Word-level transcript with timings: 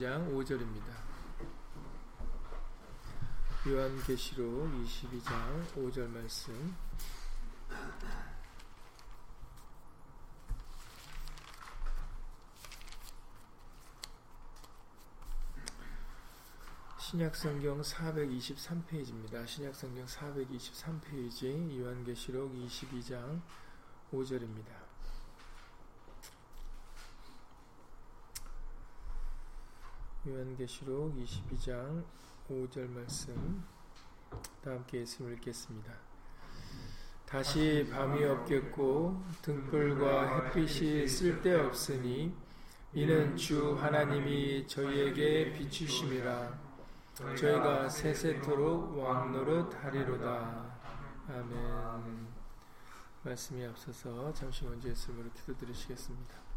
장 0.00 0.32
5절입니다. 0.32 0.94
요한계시록 3.68 4.72
22장 4.72 5.66
5절 5.74 6.08
말씀 6.08 6.74
신약성경 16.98 17.82
423페이지입니다. 17.82 19.46
신약성경 19.46 20.06
423페이지 20.06 21.78
요한계시록 21.78 22.54
22장 22.54 23.42
5절입니다. 24.10 24.89
요한계시록 30.28 31.16
22장 31.16 32.04
5절 32.50 32.90
말씀 32.90 33.64
다 34.62 34.72
함께 34.72 35.00
예수님 35.00 35.32
읽겠습니다. 35.34 35.94
다시 37.24 37.88
밤이 37.90 38.22
없겠고 38.24 39.24
등불과 39.40 40.44
햇빛이 40.44 41.08
쓸데없으니 41.08 42.34
이는 42.92 43.34
주 43.34 43.74
하나님이 43.76 44.66
저희에게 44.66 45.54
비추심이라 45.54 46.58
저희가 47.38 47.88
세세토록 47.88 48.98
왕노릇 48.98 49.74
하리로다. 49.82 50.80
아멘 51.28 52.28
말씀이 53.22 53.64
앞서서 53.64 54.34
잠시 54.34 54.64
먼저 54.64 54.90
예수님으로 54.90 55.30
기도드리시겠습니다. 55.32 56.49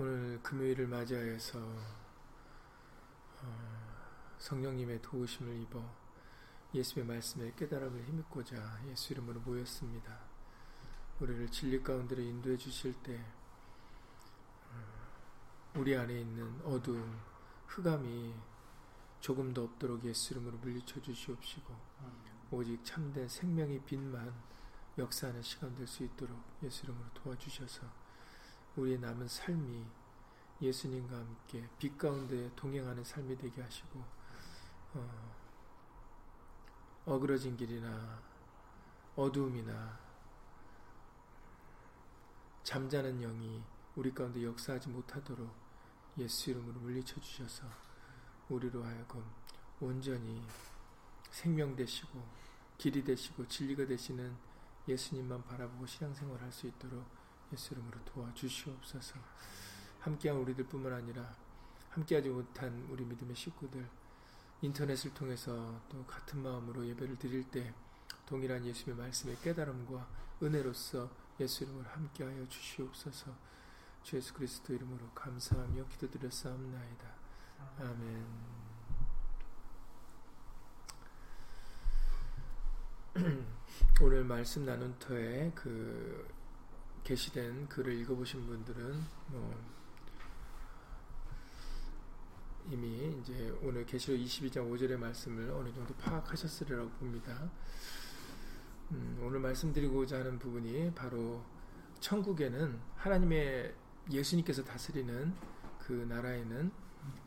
오늘 0.00 0.40
금요일을 0.44 0.86
맞이하여서 0.86 1.58
어, 3.42 3.96
성령님의 4.38 5.02
도우심을 5.02 5.60
입어 5.62 5.82
예수의 6.72 7.04
말씀에 7.04 7.52
깨달음을 7.56 8.04
힘입고자 8.04 8.80
예수 8.86 9.12
이름으로 9.12 9.40
모였습니다. 9.40 10.20
우리를 11.18 11.50
진리 11.50 11.82
가운데로 11.82 12.22
인도해 12.22 12.56
주실 12.56 12.94
때 13.02 13.18
어, 14.70 15.80
우리 15.80 15.96
안에 15.96 16.20
있는 16.20 16.60
어두움, 16.64 17.18
흑암이 17.66 18.36
조금 19.18 19.52
더 19.52 19.64
없도록 19.64 20.04
예수 20.04 20.32
이름으로 20.32 20.58
물리쳐 20.58 21.02
주시옵시고 21.02 21.74
오직 22.52 22.84
참된 22.84 23.28
생명의 23.28 23.82
빛만 23.84 24.32
역사하는 24.96 25.42
시간 25.42 25.74
될 25.74 25.88
수 25.88 26.04
있도록 26.04 26.40
예수 26.62 26.84
이름으로 26.84 27.04
도와주셔서 27.14 28.07
우리의 28.76 28.98
남은 28.98 29.26
삶이 29.26 29.84
예수님과 30.60 31.16
함께 31.16 31.68
빛 31.78 31.96
가운데 31.96 32.50
동행하는 32.56 33.04
삶이 33.04 33.36
되게 33.38 33.62
하시고 33.62 34.04
어, 34.94 35.34
어그러진 37.06 37.56
길이나 37.56 38.20
어두움이나 39.16 39.98
잠자는 42.62 43.20
영이 43.20 43.62
우리 43.96 44.12
가운데 44.12 44.44
역사하지 44.44 44.90
못하도록 44.90 45.50
예수 46.18 46.50
이름으로 46.50 46.80
물리쳐 46.80 47.20
주셔서 47.20 47.66
우리로 48.48 48.84
하여금 48.84 49.24
온전히 49.80 50.42
생명 51.30 51.74
되시고 51.74 52.22
길이 52.76 53.02
되시고 53.04 53.46
진리가 53.48 53.86
되시는 53.86 54.36
예수님만 54.86 55.44
바라보고 55.44 55.86
신앙생활 55.86 56.40
할수 56.40 56.66
있도록 56.66 57.04
예수 57.52 57.74
이름으로 57.74 58.04
도와주시옵소서. 58.04 59.16
함께한 60.00 60.38
우리들 60.38 60.66
뿐만 60.66 60.92
아니라 60.92 61.34
함께하지 61.90 62.28
못한 62.28 62.86
우리 62.90 63.04
믿음의 63.04 63.34
식구들 63.34 63.88
인터넷을 64.60 65.14
통해서 65.14 65.80
또 65.88 66.04
같은 66.06 66.42
마음으로 66.42 66.86
예배를 66.86 67.18
드릴 67.18 67.44
때 67.50 67.72
동일한 68.26 68.64
예수의 68.64 68.96
말씀의 68.96 69.36
깨달음과 69.42 70.08
은혜로서 70.42 71.10
예수 71.40 71.64
이름으로 71.64 71.88
함께하여 71.88 72.48
주시옵소서. 72.48 73.32
주 74.02 74.16
예수 74.16 74.34
그리스도 74.34 74.74
이름으로 74.74 75.10
감사하며 75.14 75.86
기도드렸사옵나이다. 75.88 77.08
아멘. 77.78 78.26
오늘 84.00 84.24
말씀 84.24 84.64
나눈 84.64 84.96
터에 84.98 85.50
그 85.54 86.28
게시된 87.08 87.68
글을 87.68 87.94
읽어보신 88.00 88.46
분들은 88.46 89.02
뭐 89.28 89.58
이미 92.70 93.16
이제 93.18 93.50
오늘 93.62 93.86
계시록 93.86 94.20
22장 94.20 94.70
5절의 94.70 94.98
말씀을 94.98 95.50
어느 95.52 95.72
정도 95.72 95.94
파악하셨으리라고 95.94 96.90
봅니다. 96.90 97.50
음, 98.90 99.18
오늘 99.22 99.40
말씀드리고자 99.40 100.18
하는 100.18 100.38
부분이 100.38 100.92
바로 100.94 101.42
천국에는 102.00 102.78
하나님의 102.96 103.74
예수님께서 104.10 104.62
다스리는 104.62 105.32
그 105.78 105.92
나라에는 106.10 106.70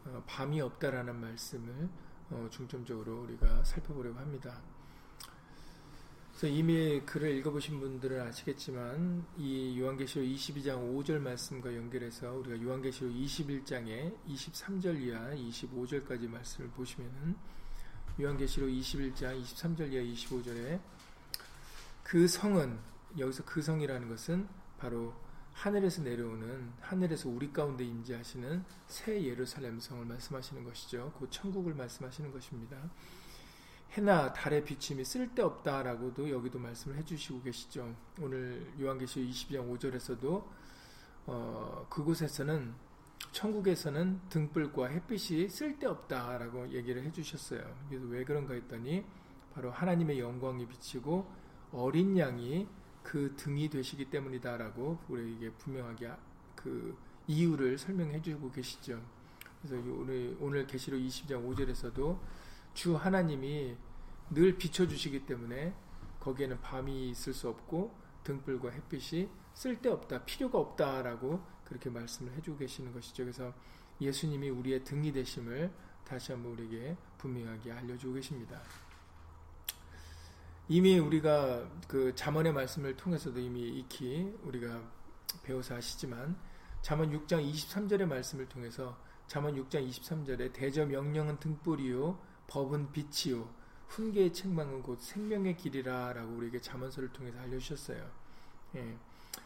어, 0.05 0.23
밤이 0.27 0.61
없다라는 0.61 1.19
말씀을 1.19 1.89
어, 2.29 2.47
중점적으로 2.51 3.23
우리가 3.23 3.63
살펴보려고 3.63 4.19
합니다. 4.19 4.61
그래서 6.41 6.56
이미 6.57 7.00
글을 7.02 7.38
읽어보신 7.38 7.79
분들은 7.79 8.19
아시겠지만 8.19 9.24
이 9.38 9.79
요한계시록 9.79 10.28
22장 10.28 10.91
5절 10.91 11.19
말씀과 11.19 11.75
연결해서 11.75 12.34
우리가 12.34 12.59
요한계시록 12.63 13.13
21장의 13.13 14.12
23절 14.28 15.00
이하 15.02 15.35
25절까지 15.35 16.28
말씀을 16.28 16.72
보시면은 16.72 17.35
요한계시록 18.19 18.72
21장 18.72 19.40
23절 19.40 19.94
이하 19.94 20.03
25절에 20.03 20.81
그 22.02 22.28
성은 22.28 22.79
여기서 23.19 23.46
그 23.46 23.62
성이라는 23.62 24.09
것은 24.09 24.47
바로 24.79 25.13
하늘에서 25.53 26.02
내려오는 26.02 26.73
하늘에서 26.81 27.29
우리 27.29 27.53
가운데 27.53 27.84
임재하시는 27.84 28.66
새 28.88 29.23
예루살렘 29.23 29.79
성을 29.79 30.03
말씀하시는 30.06 30.63
것이죠. 30.63 31.13
그 31.19 31.29
천국을 31.29 31.75
말씀하시는 31.75 32.31
것입니다. 32.31 32.90
해나 33.91 34.31
달의 34.31 34.63
비침이 34.63 35.03
쓸데없다라고도 35.03 36.29
여기도 36.29 36.59
말씀을 36.59 36.97
해주시고 37.00 37.41
계시죠. 37.41 37.94
오늘 38.22 38.66
요한계시록 38.79 39.29
22장 39.29 39.69
5절에서도 39.69 40.44
어, 41.25 41.88
그곳에서는 41.90 42.74
천국에서는 43.34 44.22
등불과 44.29 44.88
햇빛이 44.88 45.50
쓸데없다라고 45.50 46.69
얘기를 46.69 47.03
해주셨어요. 47.03 47.62
그래서 47.90 48.06
왜 48.06 48.24
그런가 48.24 48.53
했더니 48.53 49.03
바로 49.53 49.69
하나님의 49.72 50.22
영광이 50.22 50.68
비치고 50.68 51.29
어린 51.73 52.18
양이 52.18 52.68
그 53.03 53.34
등이 53.35 53.69
되시기 53.69 54.06
때문이다라고 54.06 55.00
우리에게 55.09 55.52
분명하게 55.52 56.12
그 56.56 56.97
이유를 57.28 57.78
설명해 57.78 58.22
주고 58.22 58.52
계시죠. 58.52 59.02
그래서 59.62 59.75
오늘 59.91 60.38
오늘 60.40 60.66
계시록 60.66 61.00
20장 61.00 61.46
5절에서도 61.46 62.18
주 62.73 62.95
하나님이 62.95 63.75
늘 64.29 64.57
비춰주시기 64.57 65.25
때문에 65.25 65.73
거기에는 66.19 66.61
밤이 66.61 67.09
있을 67.09 67.33
수 67.33 67.49
없고 67.49 67.95
등불과 68.23 68.69
햇빛이 68.69 69.29
쓸데없다, 69.53 70.25
필요가 70.25 70.59
없다라고 70.59 71.43
그렇게 71.65 71.89
말씀을 71.89 72.33
해주고 72.33 72.57
계시는 72.57 72.93
것이죠. 72.93 73.23
그래서 73.23 73.53
예수님이 73.99 74.49
우리의 74.49 74.83
등이 74.83 75.11
되심을 75.11 75.71
다시 76.05 76.31
한번 76.31 76.53
우리에게 76.53 76.97
분명하게 77.17 77.71
알려주고 77.71 78.15
계십니다. 78.15 78.61
이미 80.67 80.97
우리가 80.99 81.69
그 81.87 82.13
잠언의 82.15 82.53
말씀을 82.53 82.95
통해서도 82.95 83.39
이미 83.39 83.79
익히 83.79 84.33
우리가 84.43 84.81
배워서 85.43 85.75
아시지만 85.75 86.37
잠언 86.81 87.11
6장 87.11 87.46
23절의 87.51 88.05
말씀을 88.05 88.47
통해서 88.47 88.97
잠언 89.28 89.55
6장 89.55 89.87
23절에 89.87 90.53
대저 90.53 90.85
명령은 90.85 91.40
등불이요 91.40 92.30
법은 92.51 92.91
빛이요 92.91 93.49
훈계의 93.87 94.33
책망은 94.33 94.83
곧 94.83 94.99
생명의 95.01 95.55
길이라 95.55 96.13
라고 96.13 96.33
우리에게 96.35 96.59
자문서를 96.59 97.11
통해서 97.13 97.39
알려주셨어요. 97.39 98.09
예. 98.75 98.97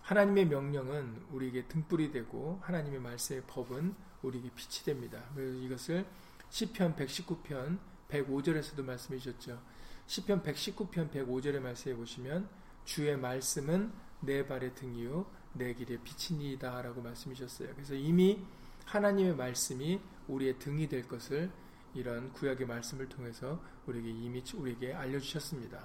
하나님의 0.01 0.47
명령은 0.47 1.25
우리에게 1.31 1.67
등불이 1.67 2.11
되고 2.11 2.59
하나님의 2.63 2.99
말씀의 2.99 3.43
법은 3.45 3.93
우리에게 4.23 4.49
빛이 4.55 4.85
됩니다. 4.85 5.23
그래서 5.35 5.57
이것을 5.59 6.05
시편 6.49 6.95
119편 6.95 7.77
105절에서도 8.09 8.83
말씀해 8.83 9.19
주셨죠. 9.19 9.61
시편 10.07 10.41
119편 10.41 11.11
105절의 11.11 11.59
말씀해 11.59 11.95
보시면 11.95 12.49
주의 12.85 13.15
말씀은 13.15 13.91
내 14.21 14.47
발의 14.47 14.73
등이요 14.73 15.27
내 15.53 15.73
길의 15.75 15.99
빛이니이다 16.03 16.81
라고 16.81 17.01
말씀해 17.03 17.35
주셨어요. 17.35 17.69
그래서 17.75 17.93
이미 17.93 18.43
하나님의 18.85 19.35
말씀이 19.35 19.99
우리의 20.27 20.57
등이 20.57 20.89
될 20.89 21.07
것을 21.07 21.51
이런 21.95 22.31
구약의 22.33 22.67
말씀을 22.67 23.07
통해서 23.09 23.59
우리에게 23.87 24.09
이미 24.09 24.43
우리에게 24.53 24.93
알려주셨습니다. 24.93 25.81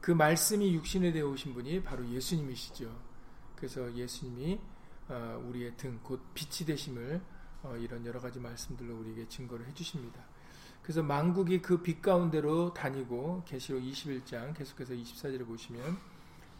그 0.00 0.12
말씀이 0.12 0.74
육신에 0.74 1.10
되어 1.10 1.28
오신 1.30 1.54
분이 1.54 1.82
바로 1.82 2.06
예수님이시죠. 2.06 2.94
그래서 3.56 3.92
예수님이 3.94 4.60
어, 5.08 5.42
우리의 5.48 5.76
등, 5.76 5.98
곧 6.02 6.20
빛이 6.34 6.66
되심을 6.66 7.20
어, 7.62 7.76
이런 7.76 8.04
여러 8.06 8.20
가지 8.20 8.38
말씀들로 8.38 8.96
우리에게 8.98 9.26
증거를 9.28 9.66
해주십니다. 9.68 10.22
그래서 10.82 11.02
망국이 11.02 11.62
그 11.62 11.82
빛 11.82 12.02
가운데로 12.02 12.72
다니고 12.74 13.42
계시록 13.46 13.82
21장 13.82 14.54
계속해서 14.54 14.94
24절을 14.94 15.46
보시면 15.46 15.98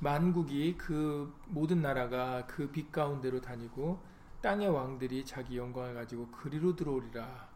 만국이 0.00 0.76
그 0.76 1.32
모든 1.46 1.82
나라가 1.82 2.46
그 2.46 2.70
빛 2.72 2.90
가운데로 2.90 3.40
다니고 3.40 4.00
땅의 4.43 4.69
왕들이 4.69 5.25
자기 5.25 5.56
영광을 5.56 5.94
가지고 5.94 6.29
그리로 6.31 6.75
들어오리라. 6.75 7.56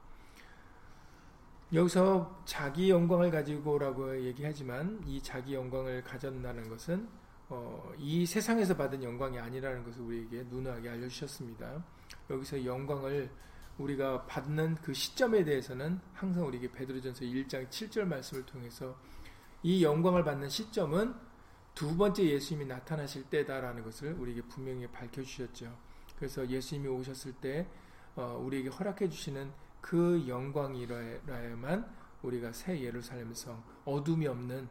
여기서 1.73 2.43
자기 2.45 2.91
영광을 2.91 3.31
가지고라고 3.31 4.21
얘기하지만 4.25 5.01
이 5.07 5.23
자기 5.23 5.55
영광을 5.55 6.03
가졌다는 6.03 6.69
것은 6.69 7.09
어, 7.49 7.93
이 7.97 8.27
세상에서 8.27 8.77
받은 8.77 9.03
영광이 9.03 9.39
아니라는 9.39 9.85
것을 9.85 10.03
우리에게 10.03 10.45
누누하게 10.51 10.89
알려주셨습니다. 10.89 11.85
여기서 12.29 12.65
영광을 12.65 13.31
우리가 13.79 14.27
받는 14.27 14.77
그 14.83 14.93
시점에 14.93 15.45
대해서는 15.45 16.01
항상 16.13 16.47
우리에게 16.47 16.73
베드로전서 16.73 17.25
1장 17.25 17.69
7절 17.69 18.05
말씀을 18.05 18.45
통해서 18.47 18.97
이 19.63 19.85
영광을 19.85 20.25
받는 20.25 20.49
시점은 20.49 21.15
두 21.75 21.97
번째 21.97 22.25
예수님이 22.25 22.67
나타나실 22.67 23.25
때다라는 23.31 23.85
것을 23.85 24.13
우리에게 24.15 24.43
분명히 24.43 24.89
밝혀주셨죠. 24.89 25.73
그래서 26.17 26.49
예수님이 26.49 26.89
오셨을 26.89 27.33
때 27.35 27.69
어, 28.17 28.41
우리에게 28.45 28.69
허락해 28.71 29.09
주시는 29.09 29.51
그 29.81 30.25
영광이라야만 30.27 32.01
우리가 32.23 32.53
새 32.53 32.81
예루살렘 32.81 33.33
성 33.35 33.63
어둠이 33.85 34.27
없는 34.27 34.69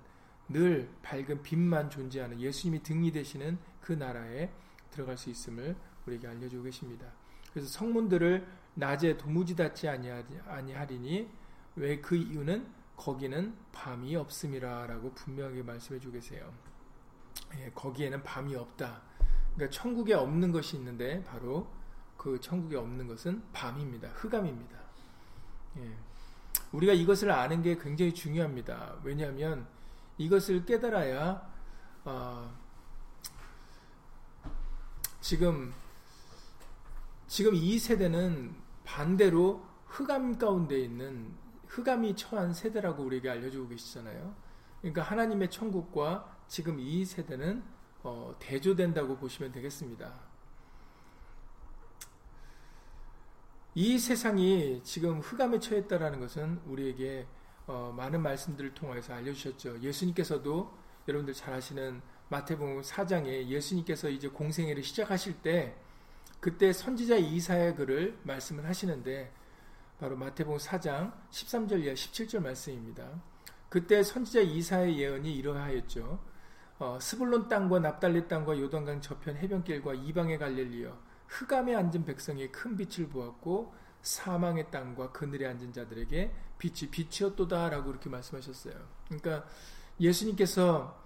늘 0.50 0.90
밝은 1.04 1.44
빛만 1.44 1.90
존재하는 1.90 2.40
예수님이 2.40 2.84
등이 2.84 3.12
되시는 3.12 3.58
그 3.82 3.94
나라에 3.94 4.52
들어갈 4.92 5.18
수 5.18 5.30
있음을 5.30 5.76
우리에게 6.06 6.28
알려주고 6.28 6.64
계십니다. 6.64 7.08
그래서 7.54 7.68
성문들을 7.70 8.48
낮에 8.76 9.18
도무지 9.18 9.56
닫지 9.56 9.88
아니하리니 9.88 11.30
왜 11.76 12.02
그 12.02 12.16
이유는 12.16 12.68
거기는 12.96 13.56
밤이 13.72 14.16
없음이라라고 14.16 15.14
분명히 15.14 15.64
말씀해 15.64 16.00
주고 16.00 16.14
계세요. 16.14 16.52
예, 17.58 17.72
거기에는 17.74 18.24
밤이 18.24 18.56
없다. 18.56 19.02
그러니까 19.56 19.70
천국에 19.70 20.14
없는 20.14 20.52
것이 20.52 20.76
있는데 20.78 21.24
바로 21.24 21.68
그 22.18 22.40
천국에 22.42 22.76
없는 22.76 23.08
것은 23.08 23.42
밤입니다. 23.54 24.10
흑암입니다. 24.10 24.79
예. 25.78 25.96
우리가 26.72 26.94
이것을 26.94 27.32
아는 27.32 27.62
게 27.62 27.78
굉장히 27.78 28.14
중요합니다. 28.14 28.98
왜냐하면 29.04 29.68
이것을 30.18 30.66
깨달아야 30.66 31.50
어, 32.06 32.52
지금 35.22 35.74
지금 37.28 37.54
이 37.56 37.78
세대는 37.78 38.56
반대로 38.84 39.64
흑암 39.86 40.38
가운데 40.38 40.80
있는 40.80 41.32
흑암이 41.68 42.16
처한 42.16 42.54
세대라고 42.54 43.04
우리에게 43.04 43.30
알려주고 43.30 43.70
계시잖아요. 43.70 44.36
그러니까 44.82 45.04
하나님의 45.04 45.52
천국과 45.52 46.38
지금 46.48 46.80
이 46.80 47.06
세대는 47.06 47.64
어, 48.02 48.36
대조된다고 48.40 49.18
보시면 49.18 49.52
되겠습니다. 49.52 50.29
이 53.82 53.98
세상이 53.98 54.82
지금 54.84 55.22
흑암에 55.22 55.60
처했다라는 55.62 56.20
것은 56.20 56.60
우리에게 56.66 57.26
어, 57.66 57.94
많은 57.96 58.22
말씀들을 58.22 58.74
통해서 58.74 59.14
알려주셨죠. 59.14 59.80
예수님께서도 59.80 60.78
여러분들 61.08 61.34
잘 61.34 61.54
아시는 61.54 62.02
마태복음 62.28 62.82
4장에 62.82 63.48
예수님께서 63.48 64.10
이제 64.10 64.28
공생애를 64.28 64.84
시작하실 64.84 65.42
때 65.42 65.78
그때 66.42 66.74
선지자 66.74 67.16
이사의 67.16 67.78
글을 67.78 68.20
말씀을 68.24 68.68
하시는데 68.68 69.32
바로 69.98 70.18
마태복음 70.18 70.58
4장 70.58 71.14
13절 71.32 71.82
이하 71.86 71.94
17절 71.94 72.42
말씀입니다. 72.42 73.08
그때 73.70 74.04
선지자 74.04 74.42
이사의 74.42 75.00
예언이 75.00 75.34
이러하였죠. 75.34 76.20
어, 76.80 77.00
스불론 77.00 77.48
땅과 77.48 77.80
납달리 77.80 78.28
땅과 78.28 78.60
요단강 78.60 79.00
저편 79.00 79.38
해변길과 79.38 79.94
이방의 79.94 80.38
갈릴리여 80.38 81.09
흑암에 81.30 81.76
앉은 81.76 82.06
백성이 82.06 82.52
큰 82.52 82.76
빛을 82.76 83.08
보았고 83.10 83.74
사망의 84.02 84.72
땅과 84.72 85.12
그늘에 85.12 85.48
앉은 85.48 85.74
자들에게 85.74 86.34
빛이 86.58 86.92
빛이었도다라고 86.92 87.92
이렇게 87.92 88.10
말씀하셨어요. 88.10 88.74
그러니까 89.06 89.46
예수님께서 90.00 90.98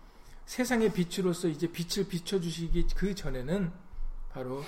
세상의 0.45 0.93
빛으로서 0.93 1.47
이제 1.47 1.71
빛을 1.71 2.07
비춰주시기 2.07 2.87
그 2.95 3.15
전에는 3.15 3.71
바로 4.29 4.63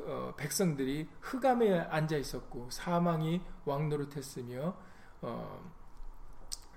어, 0.00 0.34
백성들이 0.36 1.08
흑암에 1.20 1.78
앉아 1.78 2.16
있었고 2.16 2.68
사망이 2.70 3.40
왕노릇했으며 3.64 4.76
어, 5.22 5.72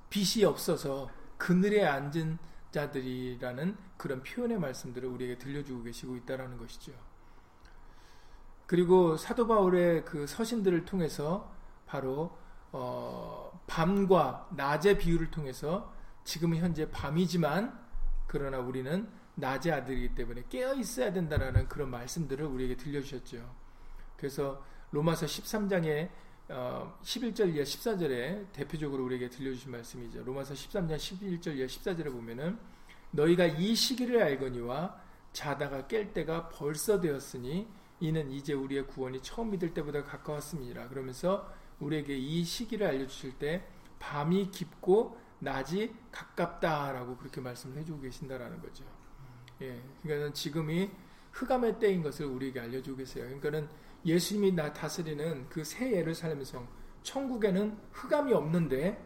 빛이 0.09 0.45
없어서 0.45 1.09
그늘에 1.37 1.85
앉은 1.85 2.37
자들이라는 2.71 3.77
그런 3.97 4.23
표현의 4.23 4.59
말씀들을 4.59 5.07
우리에게 5.09 5.37
들려주고 5.37 5.83
계시고 5.83 6.15
있다라는 6.17 6.57
것이죠. 6.57 6.93
그리고 8.67 9.15
사도 9.15 9.47
바울의 9.47 10.05
그 10.05 10.27
서신들을 10.27 10.85
통해서 10.85 11.51
바로 11.85 12.37
어, 12.71 13.59
밤과 13.65 14.49
낮의 14.51 14.97
비유를 14.97 15.31
통해서 15.31 15.91
지금은 16.25 16.57
현재 16.57 16.91
밤이지만 16.91 17.87
그러나 18.27 18.59
우리는 18.59 19.09
낮의 19.35 19.71
아들이기 19.71 20.15
때문에 20.15 20.43
깨어 20.49 20.75
있어야 20.75 21.13
된다라는 21.13 21.69
그런 21.69 21.89
말씀들을 21.89 22.45
우리에게 22.45 22.75
들려주셨죠. 22.75 23.37
그래서 24.17 24.61
로마서 24.91 25.25
13장에 25.25 26.09
어, 26.49 26.97
11절 27.03 27.53
이하 27.55 27.63
14절에 27.63 28.51
대표적으로 28.51 29.05
우리에게 29.05 29.29
들려주신 29.29 29.71
말씀이죠. 29.71 30.23
로마서 30.23 30.53
13장 30.53 30.95
11절 30.95 31.55
이하 31.55 31.67
14절에 31.67 32.11
보면은 32.11 32.57
너희가 33.11 33.45
이 33.45 33.75
시기를 33.75 34.21
알거니와 34.21 34.99
자다가 35.31 35.87
깰 35.87 36.13
때가 36.13 36.49
벌써 36.49 36.99
되었으니 36.99 37.67
이는 37.99 38.29
이제 38.31 38.53
우리의 38.53 38.87
구원이 38.87 39.21
처음 39.21 39.51
믿을 39.51 39.73
때보다 39.73 40.03
가까웠습니다. 40.03 40.87
그러면서 40.89 41.51
우리에게 41.79 42.15
이 42.17 42.43
시기를 42.43 42.87
알려주실 42.87 43.39
때 43.39 43.67
밤이 43.99 44.51
깊고 44.51 45.17
낮이 45.39 45.93
가깝다라고 46.11 47.17
그렇게 47.17 47.41
말씀을 47.41 47.77
해주고 47.77 48.01
계신다라는 48.01 48.61
거죠. 48.61 48.83
예, 49.61 49.81
그러니까 50.03 50.33
지금이 50.33 50.89
흑암의 51.31 51.79
때인 51.79 52.01
것을 52.03 52.25
우리에게 52.25 52.59
알려주고 52.59 52.97
계세요. 52.97 53.25
그러니까는 53.25 53.67
예수님이 54.05 54.51
나 54.53 54.71
다스리는 54.73 55.49
그 55.49 55.63
새 55.63 55.91
예루살렘 55.91 56.43
성 56.43 56.67
천국에는 57.03 57.77
흑암이 57.91 58.33
없는데 58.33 59.03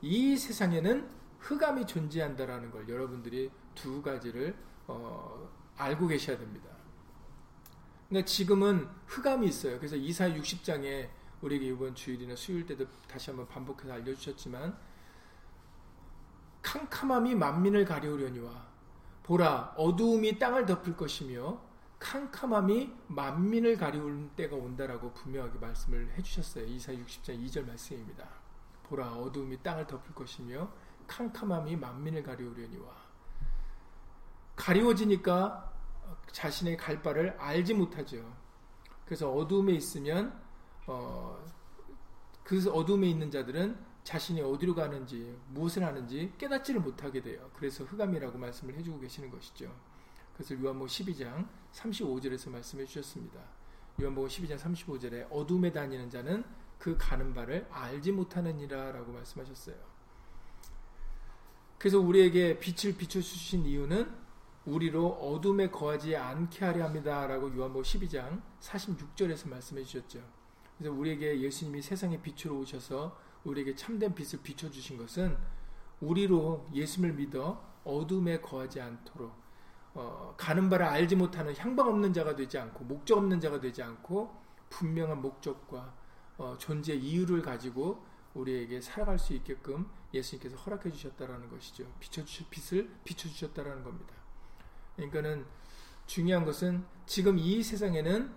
이 0.00 0.36
세상에는 0.36 1.08
흑암이 1.38 1.86
존재한다라는 1.86 2.70
걸 2.70 2.88
여러분들이 2.88 3.50
두 3.74 4.02
가지를 4.02 4.54
어, 4.86 5.48
알고 5.76 6.06
계셔야 6.08 6.38
됩니다. 6.38 6.68
근데 8.12 8.26
지금은 8.26 8.86
흑암이 9.06 9.46
있어요. 9.46 9.78
그래서 9.78 9.96
이사 9.96 10.28
60장에 10.28 11.08
우리에게 11.40 11.68
이번 11.68 11.94
주일이나 11.94 12.36
수요일 12.36 12.66
때도 12.66 12.86
다시 13.08 13.30
한번 13.30 13.48
반복해서 13.48 13.90
알려주셨지만 13.90 14.76
캄캄함이 16.60 17.34
만민을 17.34 17.86
가려우려니와 17.86 18.66
보라 19.22 19.72
어두움이 19.78 20.38
땅을 20.38 20.66
덮을 20.66 20.94
것이며 20.94 21.58
캄캄함이 22.00 22.92
만민을 23.06 23.78
가리울 23.78 24.28
때가 24.36 24.56
온다라고 24.56 25.14
분명하게 25.14 25.58
말씀을 25.58 26.12
해주셨어요. 26.18 26.66
이사 26.66 26.92
60장 26.92 27.42
2절 27.46 27.66
말씀입니다. 27.66 28.28
보라 28.82 29.10
어두움이 29.14 29.62
땅을 29.62 29.86
덮을 29.86 30.14
것이며 30.14 30.70
캄캄함이 31.06 31.76
만민을 31.76 32.22
가리우려니와 32.22 32.94
가리워지니까 34.54 35.71
자신의 36.30 36.76
갈 36.76 37.02
바를 37.02 37.30
알지 37.38 37.74
못하죠. 37.74 38.34
그래서 39.04 39.30
어두움에 39.32 39.72
있으면 39.72 40.38
어, 40.86 41.38
그 42.42 42.70
어두움에 42.70 43.08
있는 43.08 43.30
자들은 43.30 43.92
자신이 44.04 44.40
어디로 44.40 44.74
가는지 44.74 45.36
무엇을 45.48 45.84
하는지 45.84 46.32
깨닫지를 46.38 46.80
못하게 46.80 47.22
돼요. 47.22 47.50
그래서 47.54 47.84
흑암이라고 47.84 48.36
말씀을 48.38 48.74
해주고 48.74 49.00
계시는 49.00 49.30
것이죠. 49.30 49.72
그래서 50.34 50.54
요한복음 50.60 50.86
12장 50.88 51.46
35절에서 51.72 52.50
말씀해 52.50 52.84
주셨습니다. 52.86 53.40
요한복음 54.00 54.28
12장 54.28 54.58
35절에 54.58 55.28
어둠에 55.30 55.72
다니는 55.72 56.10
자는 56.10 56.44
그 56.78 56.96
가는 56.98 57.32
바를 57.32 57.68
알지 57.70 58.10
못하느니라라고 58.10 59.12
말씀하셨어요. 59.12 59.76
그래서 61.78 62.00
우리에게 62.00 62.58
빛을 62.58 62.96
비춰 62.96 63.20
주신 63.20 63.64
이유는 63.64 64.21
우리로 64.64 65.08
어둠에 65.08 65.70
거하지 65.70 66.16
않게 66.16 66.64
하려 66.64 66.84
합니다 66.84 67.26
라고 67.26 67.54
요한복음 67.54 67.82
12장 67.82 68.40
46절에서 68.60 69.48
말씀해 69.48 69.82
주셨죠. 69.82 70.20
그래서 70.78 70.94
우리에게 70.94 71.40
예수님이 71.40 71.82
세상의 71.82 72.22
빛으로 72.22 72.58
오셔서 72.60 73.16
우리에게 73.44 73.74
참된 73.74 74.14
빛을 74.14 74.42
비춰주신 74.42 74.98
것은 74.98 75.36
우리로 76.00 76.68
예수를 76.72 77.12
믿어 77.12 77.62
어둠에 77.84 78.40
거하지 78.40 78.80
않도록 78.80 79.32
어, 79.94 80.34
가는 80.36 80.70
바를 80.70 80.86
알지 80.86 81.16
못하는 81.16 81.54
향방 81.56 81.88
없는 81.88 82.12
자가 82.12 82.34
되지 82.34 82.58
않고 82.58 82.84
목적 82.84 83.18
없는 83.18 83.40
자가 83.40 83.60
되지 83.60 83.82
않고 83.82 84.42
분명한 84.70 85.20
목적과 85.20 85.94
어, 86.38 86.56
존재 86.58 86.94
이유를 86.94 87.42
가지고 87.42 88.04
우리에게 88.34 88.80
살아갈 88.80 89.18
수 89.18 89.34
있게끔 89.34 89.90
예수님께서 90.14 90.56
허락해 90.56 90.90
주셨다라는 90.90 91.50
것이죠. 91.50 91.84
비춰주실 92.00 92.46
빛을 92.48 92.90
비춰 93.04 93.28
주셨다라는 93.28 93.84
겁니다. 93.84 94.21
그러니까는 95.10 95.44
중요한 96.06 96.44
것은 96.44 96.84
지금 97.06 97.38
이 97.38 97.62
세상에는 97.62 98.32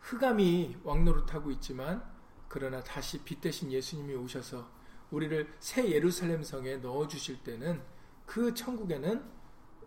흑암이 0.00 0.78
왕노릇하고 0.84 1.50
있지만 1.52 2.02
그러나 2.48 2.82
다시 2.82 3.22
빛 3.22 3.40
대신 3.40 3.70
예수님이 3.70 4.14
오셔서 4.14 4.68
우리를 5.10 5.54
새 5.60 5.90
예루살렘 5.90 6.42
성에 6.42 6.76
넣어 6.76 7.06
주실 7.06 7.42
때는 7.42 7.82
그 8.26 8.54
천국에는 8.54 9.22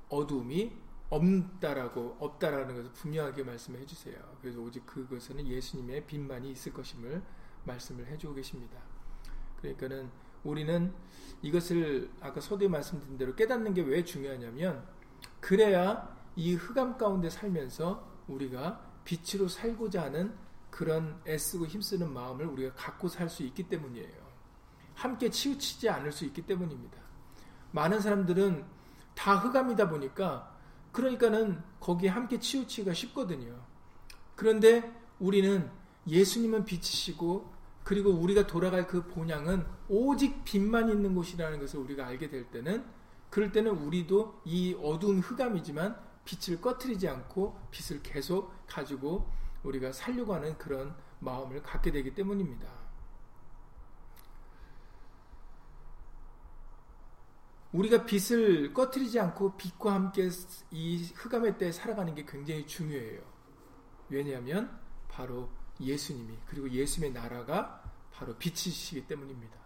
어두움이 0.09 0.77
없다라고 1.09 2.17
없다라는 2.19 2.75
것을 2.75 2.91
분명하게 2.93 3.43
말씀해 3.43 3.85
주세요. 3.85 4.15
그래서 4.41 4.59
오직 4.59 4.85
그것에는 4.85 5.45
예수님의 5.47 6.07
빛만이 6.07 6.51
있을 6.51 6.73
것임을 6.73 7.21
말씀을 7.65 8.07
해주고 8.07 8.33
계십니다. 8.35 8.79
그러니까는 9.57 10.09
우리는 10.43 10.93
이것을 11.41 12.09
아까 12.19 12.41
서두에 12.41 12.67
말씀드린 12.67 13.17
대로 13.17 13.35
깨닫는 13.35 13.73
게 13.73 13.81
왜 13.81 14.03
중요하냐면 14.03 14.85
그래야 15.43 16.07
이 16.37 16.55
흑암 16.55 16.97
가운데 16.97 17.29
살면서 17.29 18.07
우리가 18.29 18.79
빛으로 19.03 19.49
살고자 19.49 20.03
하는 20.03 20.33
그런 20.69 21.21
애쓰고 21.27 21.65
힘쓰는 21.65 22.13
마음을 22.13 22.45
우리가 22.45 22.73
갖고 22.75 23.09
살 23.09 23.27
수 23.27 23.43
있기 23.43 23.63
때문이에요. 23.63 24.23
함께 24.95 25.29
치우치지 25.29 25.89
않을 25.89 26.13
수 26.13 26.23
있기 26.23 26.43
때문입니다. 26.43 26.97
많은 27.71 27.99
사람들은 27.99 28.63
다 29.15 29.35
흑암이다 29.35 29.89
보니까 29.89 30.55
그러니까는 30.93 31.61
거기에 31.81 32.09
함께 32.09 32.39
치우치기가 32.39 32.93
쉽거든요. 32.93 33.53
그런데 34.37 34.93
우리는 35.19 35.69
예수님은 36.07 36.63
빛이시고 36.63 37.51
그리고 37.83 38.11
우리가 38.11 38.47
돌아갈 38.47 38.87
그 38.87 39.05
본향은 39.07 39.65
오직 39.89 40.45
빛만 40.45 40.87
있는 40.89 41.13
곳이라는 41.13 41.59
것을 41.59 41.81
우리가 41.81 42.07
알게 42.07 42.29
될 42.29 42.49
때는 42.49 42.85
그럴 43.33 43.51
때는 43.51 43.71
우리도 43.71 44.43
이 44.45 44.77
어두운 44.79 45.17
흑암이지만 45.17 45.99
빛을 46.23 46.61
꺼트리지 46.61 47.07
않고 47.07 47.59
빛을 47.71 48.03
계속 48.03 48.53
가지고 48.67 49.27
우리가 49.63 49.91
살려고 49.91 50.35
하는 50.35 50.55
그런 50.59 50.95
마음을 51.17 51.63
갖게 51.63 51.91
되기 51.91 52.13
때문입니다. 52.13 52.67
우리가 57.71 58.05
빛을 58.05 58.71
꺼트리지 58.71 59.19
않고 59.19 59.57
빛과 59.57 59.95
함께 59.95 60.29
이 60.69 61.03
흑암의 61.15 61.57
때에 61.57 61.71
살아가는 61.71 62.13
게 62.13 62.25
굉장히 62.25 62.67
중요해요. 62.67 63.19
왜냐하면 64.09 64.79
바로 65.09 65.49
예수님이 65.81 66.37
그리고 66.45 66.69
예수님의 66.69 67.19
나라가 67.19 67.81
바로 68.11 68.37
빛이시기 68.37 69.07
때문입니다. 69.07 69.62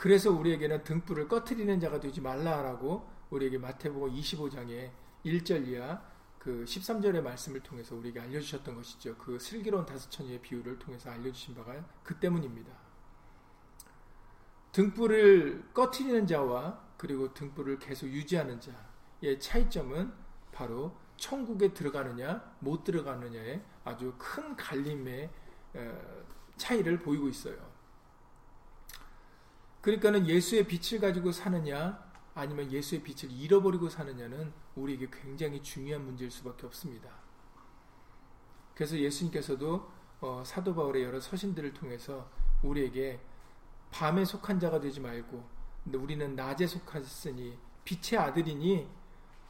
그래서 0.00 0.30
우리에게는 0.30 0.82
등불을 0.82 1.28
꺼트리는 1.28 1.78
자가 1.78 2.00
되지 2.00 2.22
말라라고 2.22 3.06
우리에게 3.28 3.58
마태복음 3.58 4.14
25장에 4.14 4.90
1절 5.26 5.68
이하 5.68 6.02
그 6.38 6.64
13절의 6.64 7.20
말씀을 7.20 7.60
통해서 7.60 7.94
우리에게 7.96 8.18
알려주셨던 8.18 8.76
것이죠. 8.76 9.14
그 9.18 9.38
슬기로운 9.38 9.84
다섯천의 9.84 10.40
비유를 10.40 10.78
통해서 10.78 11.10
알려주신 11.10 11.54
바가 11.54 11.84
그 12.02 12.18
때문입니다. 12.18 12.72
등불을 14.72 15.68
꺼트리는 15.74 16.26
자와 16.26 16.80
그리고 16.96 17.34
등불을 17.34 17.78
계속 17.78 18.06
유지하는 18.06 18.58
자의 18.58 19.38
차이점은 19.38 20.14
바로 20.50 20.96
천국에 21.18 21.74
들어가느냐 21.74 22.56
못 22.60 22.84
들어가느냐의 22.84 23.62
아주 23.84 24.14
큰 24.16 24.56
갈림의 24.56 25.28
차이를 26.56 27.00
보이고 27.00 27.28
있어요. 27.28 27.69
그러니까는 29.80 30.26
예수의 30.26 30.66
빛을 30.66 31.00
가지고 31.00 31.32
사느냐 31.32 32.10
아니면 32.34 32.70
예수의 32.70 33.02
빛을 33.02 33.32
잃어버리고 33.32 33.88
사느냐는 33.88 34.52
우리에게 34.76 35.08
굉장히 35.10 35.62
중요한 35.62 36.04
문제일 36.04 36.30
수밖에 36.30 36.66
없습니다. 36.66 37.10
그래서 38.74 38.96
예수님께서도 38.98 39.90
어, 40.20 40.42
사도 40.44 40.74
바울의 40.74 41.04
여러 41.04 41.20
서신들을 41.20 41.74
통해서 41.74 42.30
우리에게 42.62 43.20
밤에 43.90 44.24
속한 44.24 44.60
자가 44.60 44.80
되지 44.80 45.00
말고 45.00 45.44
우리는 45.94 46.36
낮에 46.36 46.66
속하으니 46.66 47.58
빛의 47.84 48.20
아들이니 48.20 48.88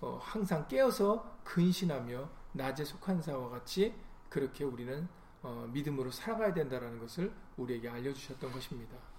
어, 0.00 0.18
항상 0.22 0.66
깨어서 0.68 1.38
근신하며 1.44 2.28
낮에 2.52 2.84
속한 2.84 3.20
자와 3.20 3.50
같이 3.50 3.94
그렇게 4.28 4.64
우리는 4.64 5.08
어, 5.42 5.68
믿음으로 5.72 6.10
살아가야 6.10 6.54
된다는 6.54 6.98
것을 6.98 7.32
우리에게 7.56 7.88
알려주셨던 7.88 8.52
것입니다. 8.52 9.09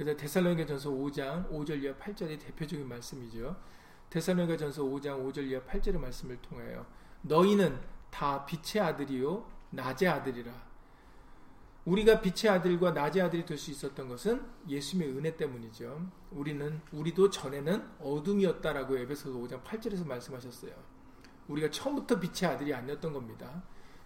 그래서 0.00 0.16
데살로니가 0.16 0.64
전서 0.64 0.88
5장 0.88 1.50
5절 1.50 1.82
이하 1.82 1.92
8절이 1.92 2.40
대표적인 2.40 2.88
말씀이죠. 2.88 3.54
데살로니가 4.08 4.56
전서 4.56 4.82
5장 4.82 5.22
5절 5.22 5.46
이하 5.46 5.60
8절의 5.60 5.98
말씀을 5.98 6.38
통하여 6.40 6.86
너희는 7.20 7.78
다 8.10 8.46
빛의 8.46 8.82
아들이요 8.82 9.46
낮의 9.68 10.08
아들이라. 10.08 10.50
우리가 11.84 12.22
빛의 12.22 12.50
아들과 12.50 12.92
낮의 12.92 13.20
아들이 13.20 13.44
될 13.44 13.58
수 13.58 13.70
있었던 13.72 14.08
것은 14.08 14.42
예수님의 14.66 15.18
은혜 15.18 15.36
때문이죠. 15.36 16.10
우리는 16.30 16.80
우리도 16.92 17.28
전에는 17.28 17.86
어둠이었다라고 18.00 18.96
에베소서 18.96 19.38
5장 19.38 19.62
8절에서 19.62 20.06
말씀하셨어요. 20.06 20.72
우리가 21.46 21.70
처음부터 21.70 22.18
빛의 22.18 22.50
아들이 22.50 22.72
아니었던 22.72 23.12
겁니다. 23.12 23.62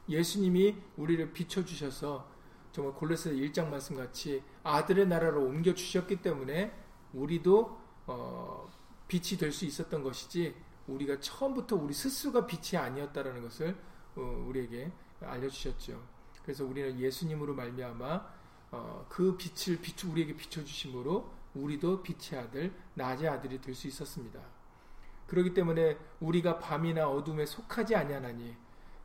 예수님이 0.09 0.75
우리를 0.97 1.33
비춰 1.33 1.65
주셔서 1.65 2.34
정말 2.75 2.93
골로새 2.95 3.31
1장 3.31 3.69
말씀 3.69 3.95
같이 3.95 4.43
아들의 4.65 5.07
나라로 5.07 5.45
옮겨 5.45 5.73
주셨기 5.73 6.17
때문에 6.23 6.75
우리도 7.13 7.79
어, 8.09 8.69
빛이 9.07 9.39
될 9.39 9.53
수 9.53 9.65
있었던 9.65 10.03
것이지 10.03 10.57
우리가 10.89 11.21
처음부터 11.21 11.77
우리 11.77 11.95
스스로가 11.95 12.47
빛이 12.49 12.77
아니었다라는 12.77 13.43
것을 13.43 13.77
어, 14.17 14.45
우리에게 14.49 14.91
알려주셨죠. 15.21 16.03
그래서 16.43 16.65
우리는 16.65 16.99
예수님으로 16.99 17.55
말미암아 17.55 18.27
어, 18.73 19.07
그 19.09 19.37
빛을 19.37 19.81
비추 19.81 20.11
우리에게 20.11 20.35
비춰주심으로 20.37 21.31
우리도 21.55 22.03
빛의 22.03 22.43
아들, 22.43 22.75
낮의 22.95 23.29
아들이 23.29 23.61
될 23.61 23.77
수 23.77 23.87
있었습니다. 23.87 24.41
그렇기 25.29 25.55
때문에 25.55 25.97
우리가 26.19 26.59
밤이나 26.59 27.09
어둠에 27.09 27.47
속하지 27.47 27.95
아니하나니 27.95 28.57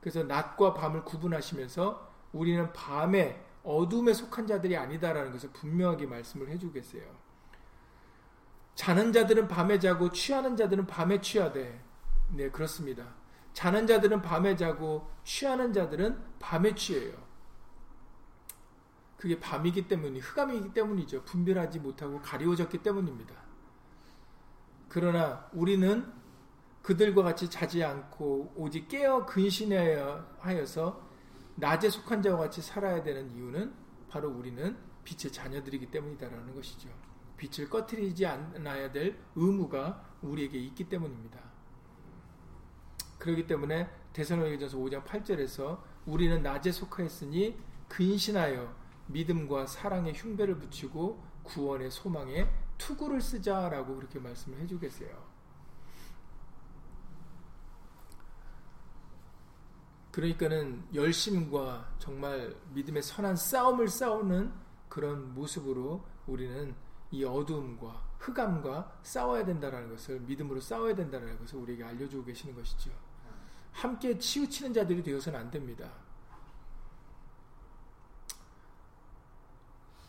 그래서 0.01 0.23
낮과 0.23 0.73
밤을 0.73 1.05
구분하시면서 1.05 2.09
우리는 2.33 2.73
밤에 2.73 3.45
어둠에 3.63 4.13
속한 4.13 4.47
자들이 4.47 4.77
아니다라는 4.77 5.31
것을 5.31 5.51
분명하게 5.51 6.05
말씀을 6.05 6.49
해주고 6.49 6.73
계세요. 6.73 7.03
자는 8.75 9.11
자들은 9.11 9.47
밤에 9.47 9.77
자고 9.79 10.09
취하는 10.11 10.55
자들은 10.55 10.87
밤에 10.87 11.19
취하되 11.19 11.83
네 12.31 12.49
그렇습니다. 12.49 13.15
자는 13.53 13.87
자들은 13.87 14.21
밤에 14.21 14.55
자고 14.55 15.09
취하는 15.23 15.73
자들은 15.73 16.17
밤에 16.39 16.73
취해요. 16.75 17.13
그게 19.17 19.37
밤이기 19.37 19.89
때문이 19.89 20.19
흑암이기 20.19 20.73
때문이죠. 20.73 21.23
분별하지 21.25 21.79
못하고 21.79 22.21
가리워졌기 22.21 22.77
때문입니다. 22.77 23.35
그러나 24.87 25.49
우리는 25.51 26.09
그들과 26.81 27.23
같이 27.23 27.49
자지 27.49 27.83
않고 27.83 28.53
오직 28.55 28.87
깨어 28.87 29.25
근신하여서 29.25 31.08
낮에 31.59 31.89
속한 31.89 32.21
자와 32.21 32.37
같이 32.37 32.61
살아야 32.61 33.03
되는 33.03 33.29
이유는 33.31 33.73
바로 34.09 34.29
우리는 34.29 34.77
빛의 35.03 35.31
자녀들이기 35.31 35.91
때문이다라는 35.91 36.55
것이죠. 36.55 36.89
빛을 37.35 37.69
꺼트리지 37.69 38.25
않아야 38.25 38.91
될 38.91 39.19
의무가 39.35 40.05
우리에게 40.21 40.57
있기 40.57 40.87
때문입니다. 40.87 41.39
그렇기 43.17 43.47
때문에 43.47 43.89
대선로니전서 44.13 44.77
5장 44.77 45.03
8절에서 45.03 45.81
우리는 46.05 46.41
낮에 46.41 46.71
속하였으니 46.71 47.57
근신하여 47.89 48.73
믿음과 49.07 49.67
사랑의 49.67 50.13
흉배를 50.13 50.57
붙이고 50.57 51.21
구원의 51.43 51.91
소망에 51.91 52.49
투구를 52.77 53.19
쓰자라고 53.19 53.97
그렇게 53.97 54.19
말씀을 54.19 54.59
해주고 54.59 54.81
계세요. 54.81 55.28
그러니까는 60.11 60.83
열심과 60.93 61.95
정말 61.99 62.55
믿음의 62.73 63.03
선한 63.03 63.35
싸움을 63.35 63.87
싸우는 63.87 64.51
그런 64.89 65.33
모습으로 65.35 66.03
우리는 66.25 66.75
이 67.11 67.23
어두움과 67.23 68.09
흑암과 68.19 68.99
싸워야 69.03 69.45
된다는 69.45 69.89
것을 69.89 70.19
믿음으로 70.21 70.59
싸워야 70.59 70.95
된다는 70.95 71.37
것을 71.39 71.59
우리에게 71.59 71.83
알려주고 71.83 72.25
계시는 72.25 72.55
것이죠. 72.55 72.91
함께 73.71 74.17
치우치는 74.17 74.73
자들이 74.73 75.03
되어서는 75.03 75.39
안 75.39 75.51
됩니다. 75.51 75.89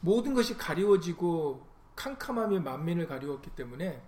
모든 0.01 0.35
것이 0.35 0.57
가리워지고 0.57 1.67
캄캄함이 1.95 2.61
만민을 2.61 3.07
가리웠기 3.07 3.51
때문에 3.51 4.03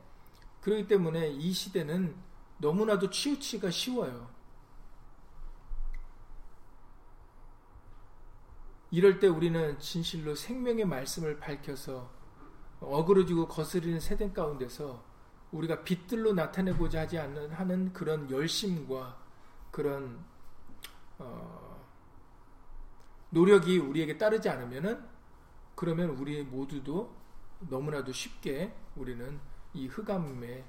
그렇기 0.62 0.88
때문에 0.88 1.28
이 1.28 1.52
시대는 1.52 2.16
너무나도 2.58 3.10
치우치기가 3.10 3.70
쉬워요. 3.70 4.30
이럴 8.92 9.18
때 9.18 9.26
우리는 9.26 9.78
진실로 9.78 10.34
생명의 10.34 10.84
말씀을 10.84 11.40
밝혀서 11.40 12.10
어그러지고 12.78 13.48
거스리는 13.48 13.98
세대 13.98 14.30
가운데서 14.30 15.02
우리가 15.50 15.82
빛들로 15.82 16.34
나타내고자 16.34 17.00
하지 17.00 17.18
않는 17.18 17.52
하는 17.52 17.92
그런 17.94 18.30
열심과 18.30 19.18
그런 19.70 20.22
어, 21.18 21.82
노력이 23.30 23.78
우리에게 23.78 24.18
따르지 24.18 24.50
않으면은 24.50 25.02
그러면 25.74 26.10
우리 26.10 26.42
모두도 26.42 27.16
너무나도 27.70 28.12
쉽게 28.12 28.74
우리는 28.94 29.40
이 29.72 29.86
흑암에 29.86 30.64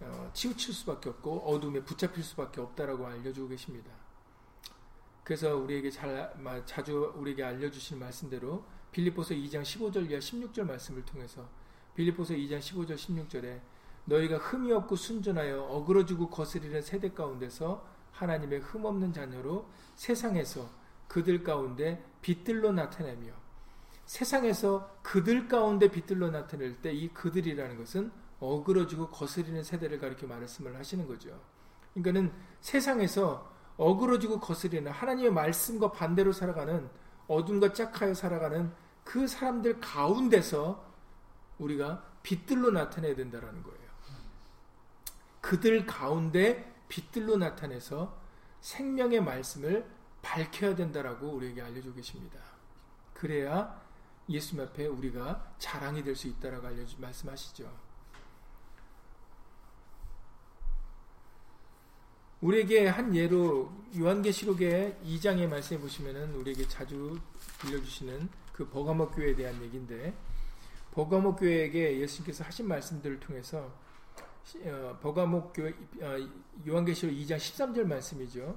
어, 0.00 0.30
치우칠 0.32 0.74
수밖에 0.74 1.10
없고 1.10 1.48
어둠에 1.48 1.84
붙잡힐 1.84 2.24
수밖에 2.24 2.60
없다라고 2.60 3.06
알려주고 3.06 3.48
계십니다. 3.48 3.97
그래서 5.28 5.54
우리에게 5.58 5.90
잘, 5.90 6.32
자주 6.64 7.12
우리에게 7.14 7.44
알려주신 7.44 7.98
말씀대로 7.98 8.64
빌립보서 8.92 9.34
2장 9.34 9.60
15절 9.60 10.10
이하 10.10 10.18
16절 10.20 10.62
말씀을 10.62 11.04
통해서 11.04 11.46
빌립보서 11.94 12.32
2장 12.32 12.58
15절 12.60 12.94
16절에 12.94 13.60
너희가 14.06 14.38
흠이 14.38 14.72
없고 14.72 14.96
순전하여 14.96 15.64
어그러지고 15.64 16.30
거스리는 16.30 16.80
세대 16.80 17.12
가운데서 17.12 17.86
하나님의 18.12 18.60
흠 18.60 18.86
없는 18.86 19.12
자녀로 19.12 19.68
세상에서 19.96 20.70
그들 21.08 21.42
가운데 21.44 22.02
빛들로 22.22 22.72
나타내며 22.72 23.30
세상에서 24.06 24.98
그들 25.02 25.46
가운데 25.46 25.90
빛들로 25.90 26.30
나타낼 26.30 26.80
때 26.80 26.90
이 26.94 27.08
그들이라는 27.08 27.76
것은 27.76 28.10
어그러지고 28.40 29.10
거스리는 29.10 29.62
세대를 29.62 29.98
가리켜 29.98 30.26
말씀을 30.26 30.74
하시는 30.74 31.06
거죠. 31.06 31.38
그러니까는 31.92 32.32
세상에서 32.62 33.57
어그러지고 33.78 34.40
거스리는 34.40 34.90
하나님의 34.90 35.32
말씀과 35.32 35.92
반대로 35.92 36.32
살아가는 36.32 36.90
어둠과 37.28 37.72
짝하여 37.72 38.12
살아가는 38.14 38.72
그 39.04 39.26
사람들 39.26 39.80
가운데서 39.80 40.84
우리가 41.58 42.04
빛들로 42.22 42.70
나타내야 42.70 43.14
된다라는 43.14 43.62
거예요. 43.62 43.78
그들 45.40 45.86
가운데 45.86 46.74
빛들로 46.88 47.36
나타내서 47.36 48.18
생명의 48.60 49.22
말씀을 49.22 49.88
밝혀야 50.20 50.74
된다라고 50.74 51.28
우리에게 51.28 51.62
알려주고 51.62 51.94
계십니다. 51.94 52.38
그래야 53.14 53.80
예수님 54.28 54.66
앞에 54.66 54.86
우리가 54.86 55.54
자랑이 55.58 56.02
될 56.02 56.14
수 56.16 56.26
있다라고 56.28 56.66
알려주 56.66 57.00
말씀하시죠. 57.00 57.87
우리에게 62.40 62.86
한 62.86 63.14
예로 63.14 63.70
요한계시록의 63.98 64.98
2장의 65.04 65.48
말씀해 65.48 65.80
보시면은 65.80 66.34
우리에게 66.36 66.68
자주 66.68 67.18
들려주시는 67.60 68.28
그 68.52 68.68
버가모 68.68 69.08
교회에 69.08 69.34
대한 69.34 69.60
얘기인데 69.62 70.14
버가모 70.92 71.34
교회에게 71.34 71.98
예수님께서 72.00 72.44
하신 72.44 72.68
말씀들을 72.68 73.18
통해서 73.18 73.72
어, 74.64 74.98
버가모 75.02 75.52
교회 75.52 75.70
어, 76.00 76.16
요한계시록 76.66 77.14
2장 77.14 77.36
13절 77.36 77.84
말씀이죠. 77.84 78.56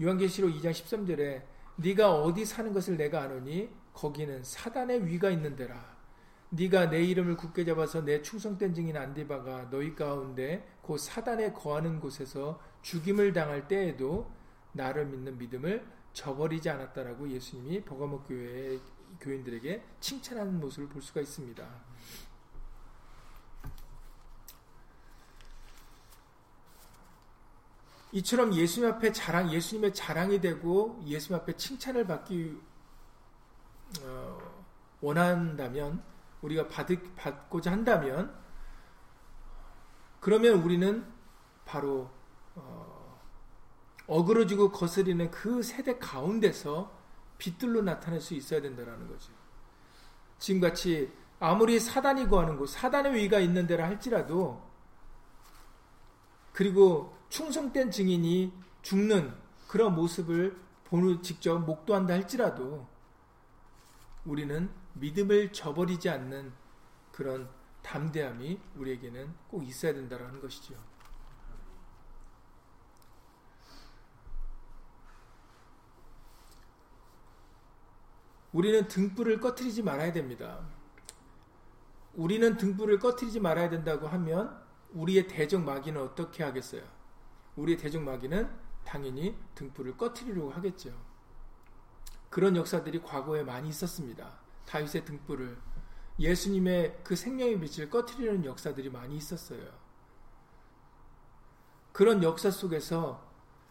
요한계시록 0.00 0.52
2장 0.52 0.70
13절에 0.70 1.42
네가 1.76 2.14
어디 2.14 2.44
사는 2.44 2.72
것을 2.72 2.96
내가 2.96 3.22
아노니 3.22 3.68
거기는 3.92 4.42
사단의 4.44 5.06
위가 5.06 5.30
있는 5.30 5.56
데라. 5.56 5.98
네가 6.50 6.90
내 6.90 7.02
이름을 7.04 7.36
굳게 7.36 7.64
잡아서 7.64 8.04
내 8.04 8.22
충성된 8.22 8.74
증인 8.74 8.96
안디바가 8.96 9.70
너희 9.70 9.94
가운데 9.94 10.66
곧 10.82 10.98
사단에 10.98 11.52
거하는 11.52 12.00
곳에서 12.00 12.60
죽임을 12.82 13.32
당할 13.32 13.68
때에도 13.68 14.30
나를 14.72 15.06
믿는 15.06 15.38
믿음을 15.38 15.86
저버리지 16.12 16.68
않았다라고 16.70 17.30
예수님이 17.30 17.84
버가목 17.84 18.26
교회 18.28 18.78
교인들에게 19.20 19.84
칭찬하는 20.00 20.60
모습을 20.60 20.88
볼 20.88 21.02
수가 21.02 21.20
있습니다. 21.20 21.66
이처럼 28.12 28.52
예수님 28.54 28.90
앞에 28.90 29.12
자랑, 29.12 29.52
예수님의 29.52 29.94
자랑이 29.94 30.40
되고 30.40 31.00
예수님 31.06 31.40
앞에 31.40 31.56
칭찬을 31.56 32.06
받기 32.06 32.60
어, 34.02 34.38
원한다면 35.00 36.02
우리가 36.42 36.68
받, 36.68 36.88
받고자 37.16 37.70
한다면 37.70 38.34
그러면 40.20 40.62
우리는 40.62 41.04
바로 41.64 42.10
어, 42.56 43.20
어그러지고 44.06 44.72
거스리는 44.72 45.30
그 45.30 45.62
세대 45.62 45.98
가운데서 45.98 46.90
빛들로 47.38 47.82
나타낼 47.82 48.20
수 48.20 48.34
있어야 48.34 48.60
된다는 48.60 49.08
거죠. 49.08 49.32
지금같이 50.38 51.12
아무리 51.38 51.80
사단이 51.80 52.28
거하는 52.28 52.56
곳, 52.56 52.66
사단의 52.66 53.14
위가 53.14 53.40
있는 53.40 53.66
데라 53.66 53.86
할지라도 53.86 54.62
그리고 56.52 57.16
충성된 57.30 57.90
증인이 57.90 58.52
죽는 58.82 59.34
그런 59.68 59.94
모습을 59.94 60.56
보는 60.84 61.22
직접 61.22 61.58
목도한다 61.58 62.14
할지라도 62.14 62.86
우리는 64.24 64.68
믿음을 64.94 65.52
저버리지 65.52 66.08
않는 66.10 66.52
그런 67.12 67.48
담대함이 67.82 68.60
우리에게는 68.76 69.32
꼭 69.48 69.66
있어야 69.66 69.94
된다는 69.94 70.40
것이죠. 70.40 70.74
우리는 78.52 78.88
등불을 78.88 79.40
꺼트리지 79.40 79.82
말아야 79.82 80.12
됩니다. 80.12 80.60
우리는 82.14 82.56
등불을 82.56 82.98
꺼트리지 82.98 83.40
말아야 83.40 83.70
된다고 83.70 84.08
하면 84.08 84.60
우리의 84.92 85.28
대적 85.28 85.62
마귀는 85.62 86.00
어떻게 86.00 86.42
하겠어요? 86.42 86.82
우리의 87.56 87.78
대적 87.78 88.02
마귀는 88.02 88.50
당연히 88.84 89.36
등불을 89.54 89.96
꺼트리려고 89.96 90.50
하겠죠. 90.50 90.92
그런 92.28 92.56
역사들이 92.56 93.02
과거에 93.02 93.42
많이 93.42 93.68
있었습니다. 93.68 94.38
다윗의 94.66 95.04
등불을 95.04 95.56
예수님의 96.18 97.00
그 97.02 97.16
생명의 97.16 97.58
빛을 97.60 97.88
꺼트리는 97.88 98.44
역사들이 98.44 98.90
많이 98.90 99.16
있었어요. 99.16 99.62
그런 101.92 102.22
역사 102.22 102.50
속에서 102.50 103.28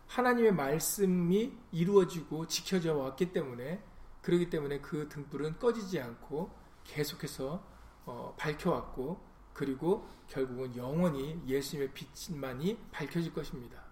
하나님의 0.08 0.54
말씀이 0.54 1.58
이루어지고 1.72 2.48
지켜져 2.48 2.96
왔기 2.96 3.32
때문에 3.32 3.84
그러기 4.22 4.50
때문에 4.50 4.80
그 4.82 5.08
등불은 5.10 5.60
꺼지지 5.60 6.00
않고 6.00 6.52
계속해서 6.84 7.64
어, 8.06 8.36
밝혀왔고 8.38 9.20
그리고 9.54 10.08
결국은 10.28 10.76
영원히 10.76 11.42
예수님의 11.46 11.94
빛만이 11.94 12.78
밝혀질 12.92 13.34
것입니다. 13.34 13.84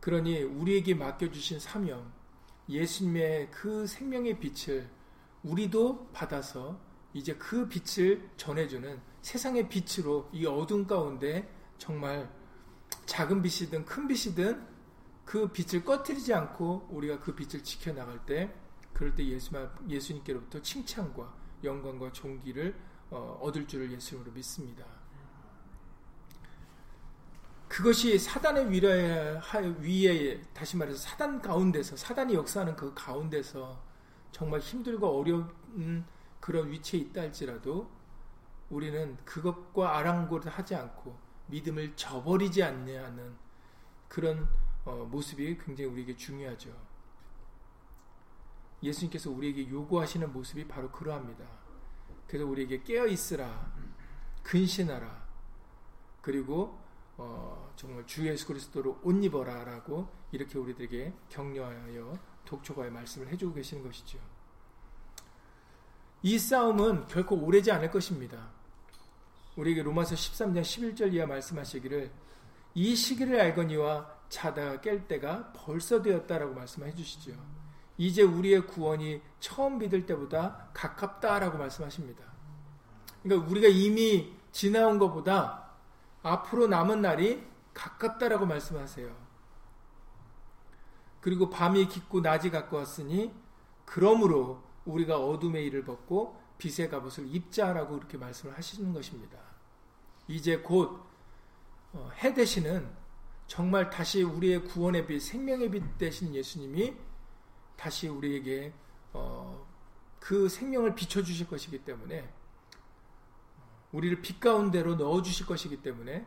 그러니 0.00 0.42
우리에게 0.42 0.94
맡겨주신 0.94 1.60
사명, 1.60 2.12
예수님의 2.68 3.50
그 3.50 3.86
생명의 3.86 4.38
빛을 4.38 4.88
우리도 5.42 6.10
받아서 6.12 6.78
이제 7.12 7.34
그 7.36 7.68
빛을 7.68 8.28
전해주는 8.36 9.00
세상의 9.22 9.68
빛으로 9.68 10.28
이 10.32 10.44
어둠 10.46 10.86
가운데 10.86 11.48
정말 11.78 12.30
작은 13.06 13.42
빛이든 13.42 13.84
큰 13.84 14.08
빛이든 14.08 14.73
그 15.24 15.48
빛을 15.48 15.84
꺼뜨리지 15.84 16.34
않고 16.34 16.88
우리가 16.90 17.18
그 17.20 17.34
빛을 17.34 17.64
지켜나갈 17.64 18.24
때 18.26 18.54
그럴 18.92 19.14
때 19.14 19.26
예수, 19.26 19.50
예수님께로부터 19.88 20.60
칭찬과 20.62 21.34
영광과 21.64 22.12
존귀를 22.12 22.74
어, 23.10 23.38
얻을 23.42 23.66
줄을 23.66 23.90
예수님으로 23.92 24.32
믿습니다. 24.32 24.84
그것이 27.68 28.18
사단의 28.18 28.70
위에, 28.70 29.40
위에 29.80 30.42
다시 30.52 30.76
말해서 30.76 30.96
사단 30.98 31.42
가운데서 31.42 31.96
사단이 31.96 32.34
역사하는 32.34 32.76
그 32.76 32.92
가운데서 32.94 33.82
정말 34.30 34.60
힘들고 34.60 35.06
어려운 35.08 36.04
그런 36.38 36.70
위치에 36.70 37.00
있다 37.00 37.22
할지라도 37.22 37.90
우리는 38.70 39.16
그것과 39.24 39.96
아랑곳하지 39.98 40.74
않고 40.74 41.18
믿음을 41.46 41.96
저버리지 41.96 42.62
않냐는 42.62 43.34
그런 44.08 44.48
어, 44.84 45.06
모습이 45.10 45.58
굉장히 45.58 45.90
우리에게 45.90 46.16
중요하죠. 46.16 46.70
예수님께서 48.82 49.30
우리에게 49.30 49.68
요구하시는 49.68 50.32
모습이 50.32 50.68
바로 50.68 50.90
그러합니다. 50.90 51.44
그래서 52.26 52.46
우리에게 52.46 52.82
깨어 52.82 53.06
있으라, 53.06 53.72
근신하라, 54.42 55.24
그리고 56.20 56.78
어, 57.16 57.72
정말 57.76 58.06
주 58.06 58.26
예수 58.26 58.46
그리스도로 58.46 59.00
옷 59.02 59.24
입어라라고 59.24 60.08
이렇게 60.32 60.58
우리들에게 60.58 61.12
격려하여 61.28 62.18
독촉하여 62.44 62.90
말씀을 62.90 63.28
해주고 63.28 63.54
계시는 63.54 63.82
것이죠. 63.82 64.18
이 66.22 66.38
싸움은 66.38 67.06
결코 67.06 67.36
오래지 67.36 67.70
않을 67.70 67.90
것입니다. 67.90 68.50
우리에게 69.56 69.82
로마서 69.82 70.14
13장 70.14 70.62
11절 70.62 71.12
이하 71.12 71.26
말씀하시기를 71.26 72.10
이 72.74 72.96
시기를 72.96 73.40
알거니와 73.40 74.23
자다가 74.34 74.80
깰 74.80 75.06
때가 75.06 75.52
벌써 75.52 76.02
되었다라고 76.02 76.54
말씀해 76.54 76.94
주시죠. 76.94 77.32
이제 77.96 78.22
우리의 78.22 78.66
구원이 78.66 79.22
처음 79.38 79.78
믿을 79.78 80.04
때보다 80.06 80.70
가깝다라고 80.74 81.56
말씀하십니다. 81.56 82.24
그러니까 83.22 83.48
우리가 83.48 83.68
이미 83.68 84.34
지나온 84.50 84.98
것보다 84.98 85.70
앞으로 86.22 86.66
남은 86.66 87.00
날이 87.00 87.46
가깝다라고 87.72 88.46
말씀하세요. 88.46 89.24
그리고 91.20 91.48
밤이 91.48 91.86
깊고 91.86 92.20
낮이 92.20 92.50
가까웠으니 92.50 93.32
그러므로 93.84 94.62
우리가 94.84 95.18
어둠의 95.18 95.64
일을 95.66 95.84
벗고 95.84 96.42
빛의 96.58 96.90
갑옷을 96.90 97.32
입자라고 97.34 97.96
그렇게 97.96 98.18
말씀을 98.18 98.56
하시는 98.56 98.92
것입니다. 98.92 99.38
이제 100.26 100.58
곧해 100.58 100.88
어, 101.92 102.10
되시는 102.34 103.03
정말 103.46 103.90
다시 103.90 104.22
우리의 104.22 104.64
구원의 104.64 105.06
빛, 105.06 105.20
생명의 105.20 105.70
빛 105.70 105.98
되신 105.98 106.34
예수님이 106.34 106.96
다시 107.76 108.08
우리에게 108.08 108.72
어, 109.12 109.66
그 110.18 110.48
생명을 110.48 110.94
비춰주실 110.94 111.48
것이기 111.48 111.84
때문에 111.84 112.32
우리를 113.92 114.22
빛 114.22 114.40
가운데로 114.40 114.96
넣어주실 114.96 115.46
것이기 115.46 115.82
때문에 115.82 116.26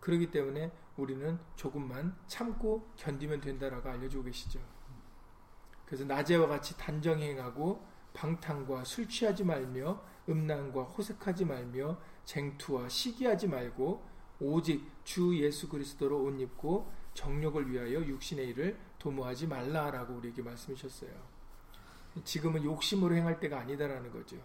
그러기 0.00 0.30
때문에 0.30 0.72
우리는 0.96 1.38
조금만 1.56 2.16
참고 2.26 2.90
견디면 2.96 3.40
된다라고 3.40 3.88
알려주고 3.88 4.24
계시죠. 4.24 4.60
그래서 5.86 6.04
낮에와 6.04 6.46
같이 6.48 6.76
단정행하고 6.76 7.86
방탕과 8.12 8.84
술 8.84 9.08
취하지 9.08 9.44
말며 9.44 10.02
음란과 10.28 10.82
호색하지 10.82 11.44
말며 11.44 11.98
쟁투와 12.24 12.88
시기하지 12.88 13.48
말고 13.48 14.04
오직 14.40 14.84
주 15.04 15.36
예수 15.38 15.68
그리스도로 15.68 16.22
옷 16.24 16.40
입고 16.40 16.90
정욕을 17.14 17.70
위하여 17.70 18.04
육신의 18.04 18.48
일을 18.48 18.78
도모하지 18.98 19.46
말라라고 19.46 20.14
우리에게 20.14 20.42
말씀하셨어요. 20.42 21.10
지금은 22.24 22.64
욕심으로 22.64 23.14
행할 23.14 23.40
때가 23.40 23.60
아니다라는 23.60 24.10
거죠. 24.10 24.36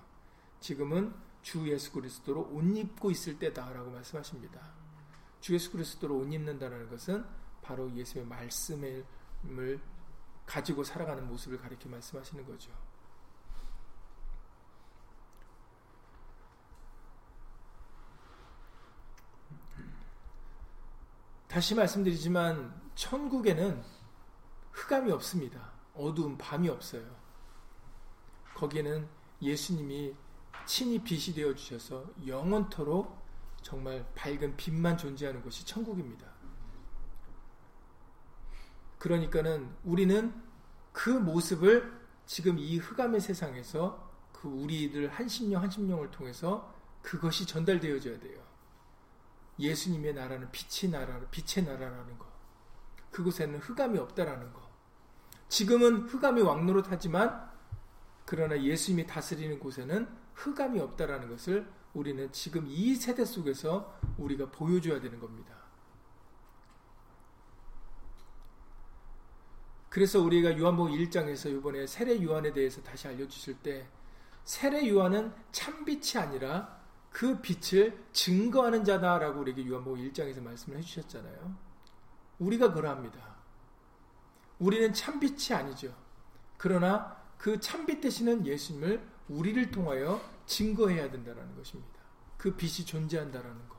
지금은 0.60 1.14
주 1.42 1.68
예수 1.70 1.92
그리스도로 1.92 2.50
옷 2.52 2.64
입고 2.64 3.12
있을 3.12 3.40
때다라고 3.40 3.92
말씀하십니다. 3.92 4.62
주 5.40 5.54
예수 5.54 5.72
그리스도로 5.72 6.18
옷 6.18 6.32
입는다는 6.32 6.90
것은 6.90 7.26
바로 7.62 7.92
예수의 7.94 8.26
말씀을 8.26 9.06
가지고 10.46 10.84
살아가는 10.84 11.28
모습을 11.28 11.58
가리켜 11.58 11.90
말씀하시는 11.90 12.46
거죠. 12.46 12.72
다시 21.52 21.76
말씀드리지만 21.76 22.74
천국에는 22.96 23.84
흑암이 24.72 25.12
없습니다. 25.12 25.74
어두운 25.94 26.38
밤이 26.38 26.70
없어요. 26.70 27.04
거기에는 28.56 29.06
예수님이 29.42 30.16
친히 30.66 31.00
빛이 31.04 31.36
되어 31.36 31.54
주셔서 31.54 32.06
영원토록 32.26 33.22
정말 33.62 34.06
밝은 34.16 34.56
빛만 34.56 34.98
존재하는 34.98 35.42
곳이 35.42 35.66
천국입니다. 35.66 36.26
그러니까는 38.98 39.76
우리는 39.84 40.34
그 40.94 41.10
모습을 41.10 42.00
지금 42.28 42.60
이 42.60 42.78
흑암의 42.78 43.20
세상에서 43.20 44.10
그 44.32 44.48
우리들 44.48 45.10
한심령 45.10 45.62
한심령을 45.62 46.12
통해서 46.12 46.74
그것이 47.02 47.46
전달되어져야 47.46 48.22
돼요. 48.22 48.41
예수님의 49.62 50.14
나라는 50.14 50.52
빛의 50.52 50.92
나라, 50.92 51.20
빛의 51.32 51.66
나라라는 51.66 52.18
거. 52.18 52.26
그곳에는 53.12 53.60
흑암이 53.60 53.98
없다라는 54.00 54.52
거. 54.54 54.70
지금은 55.50 56.08
흑암이 56.08 56.42
왕노릇하지만 56.42 57.52
그러나 58.26 58.62
예수님이 58.62 59.06
다스리는 59.06 59.60
곳에는 59.60 60.08
흑암이 60.34 60.80
없다라는 60.80 61.30
것을 61.30 61.70
우리는 61.94 62.32
지금 62.32 62.66
이 62.68 62.96
세대 62.96 63.26
속에서 63.26 64.00
우리가 64.18 64.50
보여줘야 64.52 65.02
되는 65.02 65.20
겁니다. 65.20 65.56
그래서 69.90 70.22
우리가 70.22 70.58
요한복음 70.58 70.94
1장에서 70.94 71.54
이번에 71.58 71.86
세례 71.86 72.24
요한에 72.24 72.54
대해서 72.54 72.82
다시 72.82 73.10
알려주실 73.10 73.58
때 73.58 73.90
세례 74.46 74.88
요한은 74.88 75.34
참빛이 75.52 76.14
아니라 76.16 76.81
그 77.12 77.42
빛을 77.42 78.06
증거하는 78.14 78.84
자다라고 78.84 79.42
우리에게 79.42 79.68
요한복음 79.68 80.00
1장에서 80.10 80.42
말씀을 80.42 80.78
해주셨잖아요. 80.80 81.56
우리가 82.40 82.74
그러합니다. 82.74 83.36
우리는 84.60 84.94
참빛이 84.94 85.56
아니죠. 85.58 85.94
그러나 86.58 87.18
그 87.38 87.60
참빛 87.60 88.02
되시는 88.02 88.46
예수님을 88.46 89.06
우리를 89.28 89.72
통하여 89.72 90.22
증거해야 90.46 91.10
된다는 91.12 91.56
것입니다. 91.56 92.00
그 92.38 92.56
빛이 92.56 92.86
존재한다라는 92.86 93.68
거. 93.68 93.76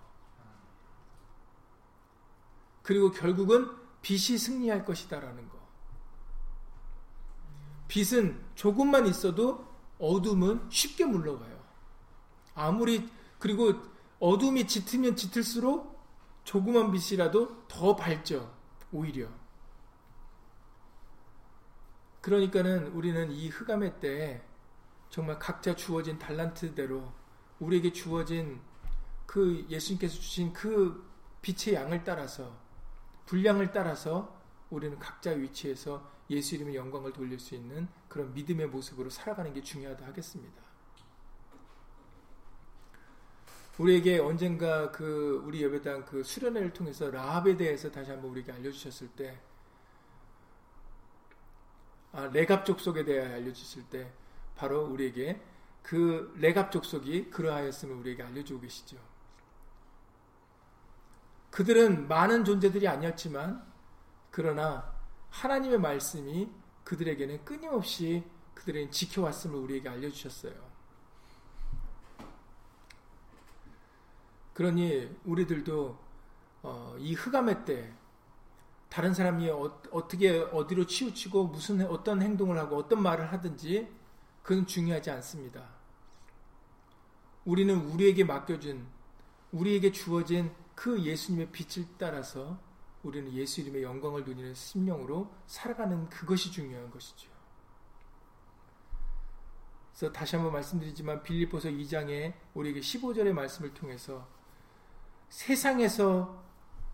그리고 2.83 3.11
결국은 3.13 3.71
빛이 4.03 4.39
승리할 4.39 4.85
것이다라는 4.85 5.49
거. 5.49 5.59
빛은 7.89 8.45
조금만 8.55 9.07
있어도 9.07 9.67
어둠은 9.99 10.69
쉽게 10.71 11.05
물러가요. 11.05 11.63
아무리 12.55 13.09
그리고 13.43 13.73
어둠이 14.21 14.69
짙으면 14.69 15.17
짙을수록 15.17 16.01
조그만 16.45 16.93
빛이라도 16.93 17.67
더 17.67 17.97
밝죠. 17.97 18.55
오히려. 18.93 19.29
그러니까는 22.21 22.93
우리는 22.93 23.33
이 23.33 23.49
흑암의 23.49 23.99
때 23.99 24.45
정말 25.11 25.41
각자 25.41 25.75
주어진 25.75 26.21
달란트대로 26.21 27.13
우리에게 27.59 27.93
주어진 27.93 28.61
그 29.27 29.67
예수님께서 29.69 30.15
주신 30.15 30.53
그 30.53 31.05
빛의 31.43 31.75
양을 31.75 32.05
따라서 32.05 32.57
분량을 33.27 33.73
따라서 33.73 34.41
우리는 34.71 34.97
각자 35.01 35.33
위치에서 35.33 36.09
예수 36.31 36.55
이름의 36.55 36.77
영광을 36.77 37.13
돌릴 37.13 37.41
수 37.41 37.57
있는 37.57 37.89
그런 38.07 38.33
믿음의 38.35 38.69
모습으로 38.69 39.11
살아가는 39.11 39.53
게 39.53 39.61
중요하다 39.61 40.07
하겠습니다. 40.07 40.72
우리에게 43.79 44.19
언젠가 44.19 44.91
그 44.91 45.43
우리 45.47 45.63
예배당 45.63 46.05
그 46.05 46.23
수련회를 46.23 46.73
통해서 46.73 47.11
라합에 47.11 47.57
대해서 47.57 47.91
다시 47.91 48.11
한번 48.11 48.31
우리에게 48.31 48.53
알려주셨을 48.53 49.09
때, 49.17 49.41
아, 52.13 52.27
레갑 52.27 52.67
족 52.67 52.81
속에 52.81 53.05
대해 53.05 53.33
알려주실 53.33 53.85
때, 53.89 54.13
바로 54.55 54.85
우리에게 54.85 55.41
그 55.83 56.35
레갑 56.39 56.71
족 56.71 56.85
속이 56.85 57.31
그러하였음을 57.31 57.97
우리에게 57.97 58.23
알려주고 58.23 58.61
계시죠. 58.61 58.99
그들은 61.51 62.09
많은 62.09 62.45
존재들이 62.45 62.87
아니었지만, 62.87 63.65
그러나 64.31 64.95
하나님의 65.31 65.81
말씀이 65.81 66.51
그들에게는 66.85 67.45
끊임없이 67.45 68.23
그들의 68.55 68.91
지켜왔음을 68.91 69.59
우리에게 69.59 69.89
알려주셨어요. 69.89 70.72
그러니 74.55 75.11
우리들도 75.25 75.99
어, 76.63 76.97
이 76.99 77.15
흑암의 77.15 77.65
때 77.65 77.93
다른 78.89 79.15
사람이 79.15 79.49
어, 79.49 79.81
떻게 79.91 80.39
어디로 80.39 80.87
치우치고 80.87 81.47
무슨 81.47 81.87
어떤 81.87 82.21
행동을 82.21 82.59
하고 82.59 82.77
어떤 82.77 83.03
말을 83.03 83.33
하든지 83.33 83.89
그건 84.43 84.67
중요하지 84.67 85.11
않습니다. 85.11 85.67
우리는 87.45 87.75
우리에게 87.75 88.25
맡겨준 88.25 88.87
우리에게 89.53 89.93
주어진 89.93 90.53
그 90.75 91.01
예수님의 91.03 91.51
빛을 91.53 91.87
따라서 91.99 92.59
우리는 93.03 93.33
예수 93.33 93.61
이름의 93.61 93.83
영광을 93.83 94.25
누리는 94.25 94.55
심령으로 94.55 95.33
살아가는 95.47 96.09
그것이 96.09 96.53
중요한 96.53 96.91
것이죠. 96.91 97.31
그래서 99.91 100.13
다시 100.13 100.37
한번 100.37 100.53
말씀드리지만 100.53 101.23
빌립보서 101.23 101.69
2장에 101.69 102.35
우리에게 102.55 102.81
15절의 102.81 103.33
말씀을 103.33 103.75
통해서 103.75 104.27
세상에서 105.33 106.45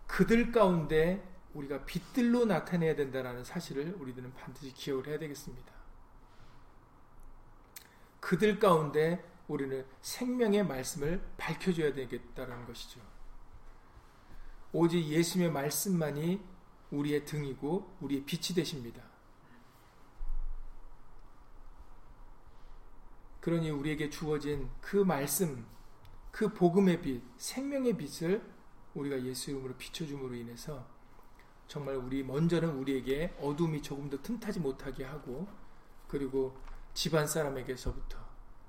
그들 0.07 0.53
가운데 0.53 1.21
우리가 1.53 1.83
빛들로 1.83 2.45
나타내야 2.45 2.95
된다는 2.95 3.43
사실을 3.43 3.93
우리들은 3.99 4.33
반드시 4.33 4.73
기억을 4.73 5.07
해야 5.07 5.19
되겠습니다. 5.19 5.73
그들 8.21 8.57
가운데 8.57 9.29
우리는 9.49 9.85
생명의 10.01 10.65
말씀을 10.65 11.21
밝혀줘야 11.37 11.93
되겠다는 11.93 12.65
것이죠. 12.65 13.01
오직 14.71 15.03
예수님의 15.03 15.51
말씀만이 15.51 16.41
우리의 16.91 17.25
등이고 17.25 17.97
우리의 17.99 18.23
빛이 18.23 18.55
되십니다. 18.55 19.03
그러니 23.41 23.69
우리에게 23.69 24.09
주어진 24.09 24.69
그 24.79 24.97
말씀, 24.97 25.65
그 26.31 26.53
복음의 26.53 27.01
빛, 27.01 27.21
생명의 27.37 27.97
빛을 27.97 28.41
우리가 28.93 29.21
예수 29.23 29.51
이름으로 29.51 29.75
비춰줌으로 29.75 30.35
인해서 30.35 30.85
정말 31.67 31.95
우리 31.95 32.23
먼저는 32.23 32.69
우리에게 32.77 33.35
어둠이 33.39 33.81
조금 33.81 34.09
더 34.09 34.21
틈타지 34.21 34.59
못하게 34.59 35.03
하고 35.03 35.47
그리고 36.07 36.57
집안 36.93 37.27
사람에게서부터 37.27 38.17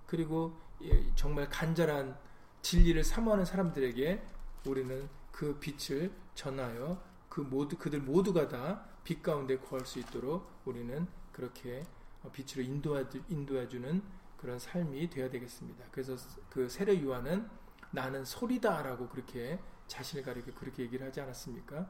그리고 0.06 0.56
예, 0.82 1.14
정말 1.14 1.48
간절한 1.48 2.18
진리를 2.62 3.02
사모하는 3.04 3.44
사람들에게 3.44 4.22
우리는 4.66 5.08
그 5.30 5.58
빛을 5.58 6.12
전하여 6.34 7.02
그 7.28 7.40
모두 7.40 7.76
그들 7.76 8.00
모두가 8.00 8.48
다 8.48 8.90
빛 9.04 9.22
가운데 9.22 9.56
구할 9.56 9.84
수 9.86 9.98
있도록 9.98 10.48
우리는 10.64 11.06
그렇게 11.32 11.84
빛으로 12.32 12.62
인도해 13.28 13.68
주는 13.68 14.02
그런 14.40 14.58
삶이 14.58 15.10
되어야 15.10 15.28
되겠습니다. 15.30 15.84
그래서 15.90 16.16
그 16.48 16.68
세례 16.68 17.02
요한은 17.02 17.46
나는 17.90 18.24
소리다라고 18.24 19.08
그렇게 19.08 19.58
자신을 19.86 20.24
가리켜 20.24 20.54
그렇게 20.54 20.82
얘기를 20.84 21.06
하지 21.06 21.20
않았습니까? 21.20 21.86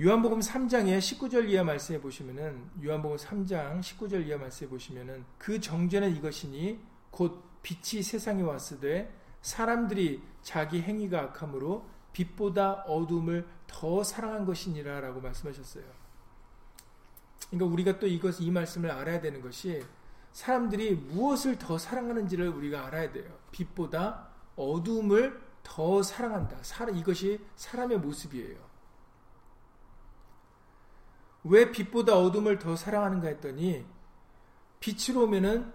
요한복음 0.00 0.40
3장의 0.40 0.98
19절 0.98 1.48
이하 1.50 1.62
말씀해 1.62 2.00
보시면은 2.00 2.68
요한복음 2.82 3.16
3장 3.16 3.80
19절 3.80 4.26
이하 4.26 4.38
말씀해 4.38 4.68
보시면은 4.68 5.24
그 5.38 5.60
정죄는 5.60 6.16
이것이니 6.16 6.80
곧 7.12 7.44
빛이 7.62 8.02
세상에 8.02 8.42
왔으되 8.42 9.14
사람들이 9.40 10.20
자기 10.42 10.82
행위가 10.82 11.20
악함으로 11.20 11.88
빛보다 12.12 12.82
어둠을 12.86 13.46
더 13.68 14.02
사랑한 14.02 14.44
것이니라라고 14.46 15.20
말씀하셨어요. 15.20 16.03
그러니까 17.58 17.72
우리가 17.72 17.98
또 17.98 18.06
이것 18.06 18.40
이 18.40 18.50
말씀을 18.50 18.90
알아야 18.90 19.20
되는 19.20 19.40
것이 19.40 19.82
사람들이 20.32 20.94
무엇을 20.94 21.58
더 21.58 21.78
사랑하는지를 21.78 22.48
우리가 22.48 22.86
알아야 22.86 23.12
돼요. 23.12 23.38
빛보다 23.52 24.28
어둠을 24.56 25.40
더 25.62 26.02
사랑한다. 26.02 26.58
이것이 26.94 27.40
사람의 27.56 27.98
모습이에요. 27.98 28.58
왜 31.44 31.70
빛보다 31.70 32.18
어둠을 32.18 32.58
더 32.58 32.74
사랑하는가 32.74 33.28
했더니 33.28 33.84
빛으로 34.80 35.24
오면은 35.24 35.72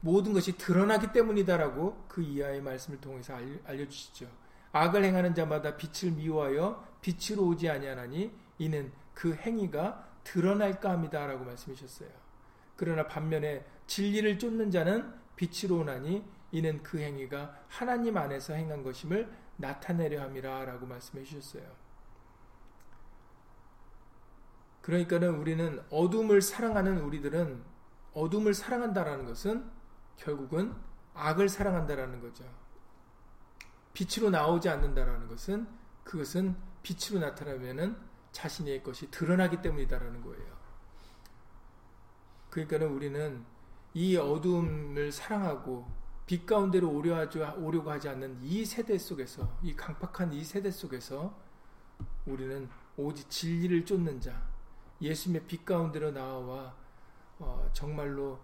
모든 0.00 0.32
것이 0.32 0.58
드러나기 0.58 1.12
때문이다라고 1.12 2.04
그 2.08 2.22
이하의 2.22 2.62
말씀을 2.62 3.00
통해서 3.00 3.34
알려주시죠. 3.64 4.26
악을 4.72 5.04
행하는 5.04 5.34
자마다 5.34 5.76
빛을 5.76 6.12
미워하여 6.12 6.84
빛으로 7.00 7.46
오지 7.46 7.70
아니하나니 7.70 8.32
이는 8.58 8.92
그 9.14 9.34
행위가 9.34 10.13
드러날까 10.24 10.90
합니다라고 10.90 11.44
말씀하셨어요. 11.44 12.08
그러나 12.76 13.06
반면에 13.06 13.64
진리를 13.86 14.38
쫓는 14.38 14.70
자는 14.70 15.12
빛으로 15.36 15.78
오나니 15.78 16.24
이는 16.50 16.82
그 16.82 16.98
행위가 16.98 17.64
하나님 17.68 18.16
안에서 18.16 18.54
행한 18.54 18.82
것임을 18.82 19.30
나타내려 19.56 20.22
함이라라고 20.22 20.86
말씀해 20.86 21.24
주셨어요. 21.24 21.64
그러니까는 24.82 25.36
우리는 25.36 25.82
어둠을 25.90 26.42
사랑하는 26.42 27.00
우리들은 27.00 27.62
어둠을 28.12 28.54
사랑한다라는 28.54 29.24
것은 29.24 29.70
결국은 30.16 30.74
악을 31.14 31.48
사랑한다라는 31.48 32.20
거죠. 32.20 32.44
빛으로 33.92 34.30
나오지 34.30 34.68
않는다라는 34.68 35.28
것은 35.28 35.66
그것은 36.02 36.56
빛으로 36.82 37.20
나타나면은 37.20 37.96
자신의 38.34 38.82
것이 38.82 39.10
드러나기 39.10 39.62
때문이다라는 39.62 40.20
거예요. 40.20 40.54
그러니까는 42.50 42.88
우리는 42.88 43.44
이 43.94 44.16
어둠을 44.16 45.12
사랑하고 45.12 45.86
빛 46.26 46.44
가운데로 46.44 46.90
오려고 46.90 47.90
하지 47.90 48.08
않는 48.08 48.38
이 48.42 48.64
세대 48.64 48.98
속에서 48.98 49.56
이 49.62 49.74
강팍한 49.76 50.32
이 50.32 50.42
세대 50.42 50.70
속에서 50.70 51.34
우리는 52.26 52.68
오직 52.96 53.30
진리를 53.30 53.84
쫓는 53.84 54.20
자 54.20 54.46
예수님의 55.00 55.46
빛 55.46 55.64
가운데로 55.64 56.10
나와 56.10 56.74
어, 57.38 57.68
정말로 57.72 58.40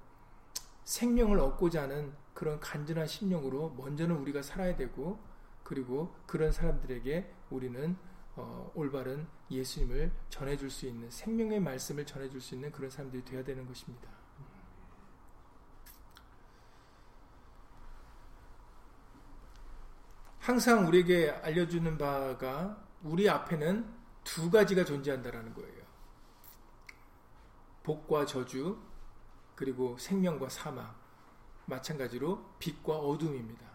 생명을 0.84 1.38
얻고자 1.40 1.82
하는 1.82 2.12
그런 2.34 2.60
간절한 2.60 3.06
심령으로 3.06 3.70
먼저는 3.70 4.16
우리가 4.16 4.42
살아야 4.42 4.76
되고 4.76 5.18
그리고 5.64 6.14
그런 6.26 6.52
사람들에게 6.52 7.32
우리는 7.50 7.96
어, 8.40 8.72
올바른 8.74 9.26
예수님을 9.50 10.10
전해줄 10.28 10.70
수 10.70 10.86
있는 10.86 11.10
생명의 11.10 11.60
말씀을 11.60 12.06
전해줄 12.06 12.40
수 12.40 12.54
있는 12.54 12.72
그런 12.72 12.90
사람들이 12.90 13.24
되어야 13.24 13.44
되는 13.44 13.66
것입니다. 13.66 14.08
항상 20.38 20.86
우리에게 20.86 21.30
알려주는 21.30 21.98
바가 21.98 22.82
우리 23.02 23.28
앞에는 23.28 24.00
두 24.24 24.50
가지가 24.50 24.84
존재한다라는 24.84 25.54
거예요. 25.54 25.80
복과 27.82 28.26
저주, 28.26 28.78
그리고 29.54 29.96
생명과 29.98 30.48
사망. 30.48 30.94
마찬가지로 31.66 32.56
빛과 32.58 32.96
어둠입니다. 32.96 33.69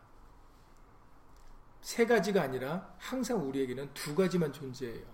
세 1.85 2.07
가지가 2.07 2.41
아니라 2.41 2.95
항상 2.97 3.47
우리에게는 3.47 3.93
두 3.93 4.15
가지만 4.15 4.51
존재해요. 4.51 5.05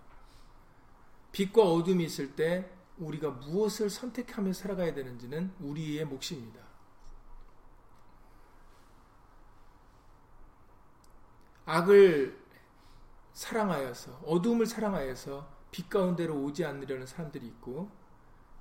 빛과 1.34 1.64
어둠이 1.64 2.06
있을 2.06 2.34
때 2.34 2.72
우리가 2.98 3.30
무엇을 3.32 3.90
선택하며 3.90 4.54
살아가야 4.54 4.94
되는지는 4.94 5.54
우리의 5.60 6.06
몫입니다. 6.06 6.62
악을 11.66 12.42
사랑하여서 13.34 14.22
어둠을 14.26 14.66
사랑하여서 14.66 15.54
빛 15.72 15.90
가운데로 15.90 16.42
오지 16.42 16.64
않으려는 16.64 17.06
사람들이 17.06 17.48
있고 17.48 17.92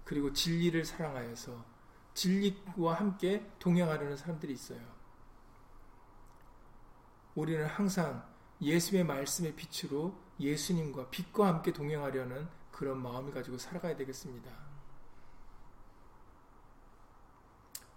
그리고 0.02 0.32
진리를 0.32 0.84
사랑하여서 0.84 1.64
진리와 2.14 2.94
함께 2.94 3.48
동행하려는 3.60 4.16
사람들이 4.16 4.52
있어요. 4.52 4.99
우리는 7.34 7.64
항상 7.66 8.28
예수의 8.60 9.04
말씀의 9.04 9.54
빛으로 9.56 10.14
예수님과 10.38 11.10
빛과 11.10 11.46
함께 11.46 11.72
동행하려는 11.72 12.48
그런 12.70 13.02
마음을 13.02 13.32
가지고 13.32 13.58
살아가야 13.58 13.96
되겠습니다. 13.96 14.50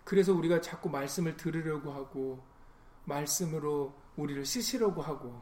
그래서 0.04 0.34
우리가 0.34 0.62
자꾸 0.62 0.90
말씀을 0.90 1.38
들으려고 1.38 1.92
하고 1.92 2.44
말씀으로 3.06 3.94
우리를 4.16 4.46
씻으려고 4.46 5.02
하고 5.02 5.42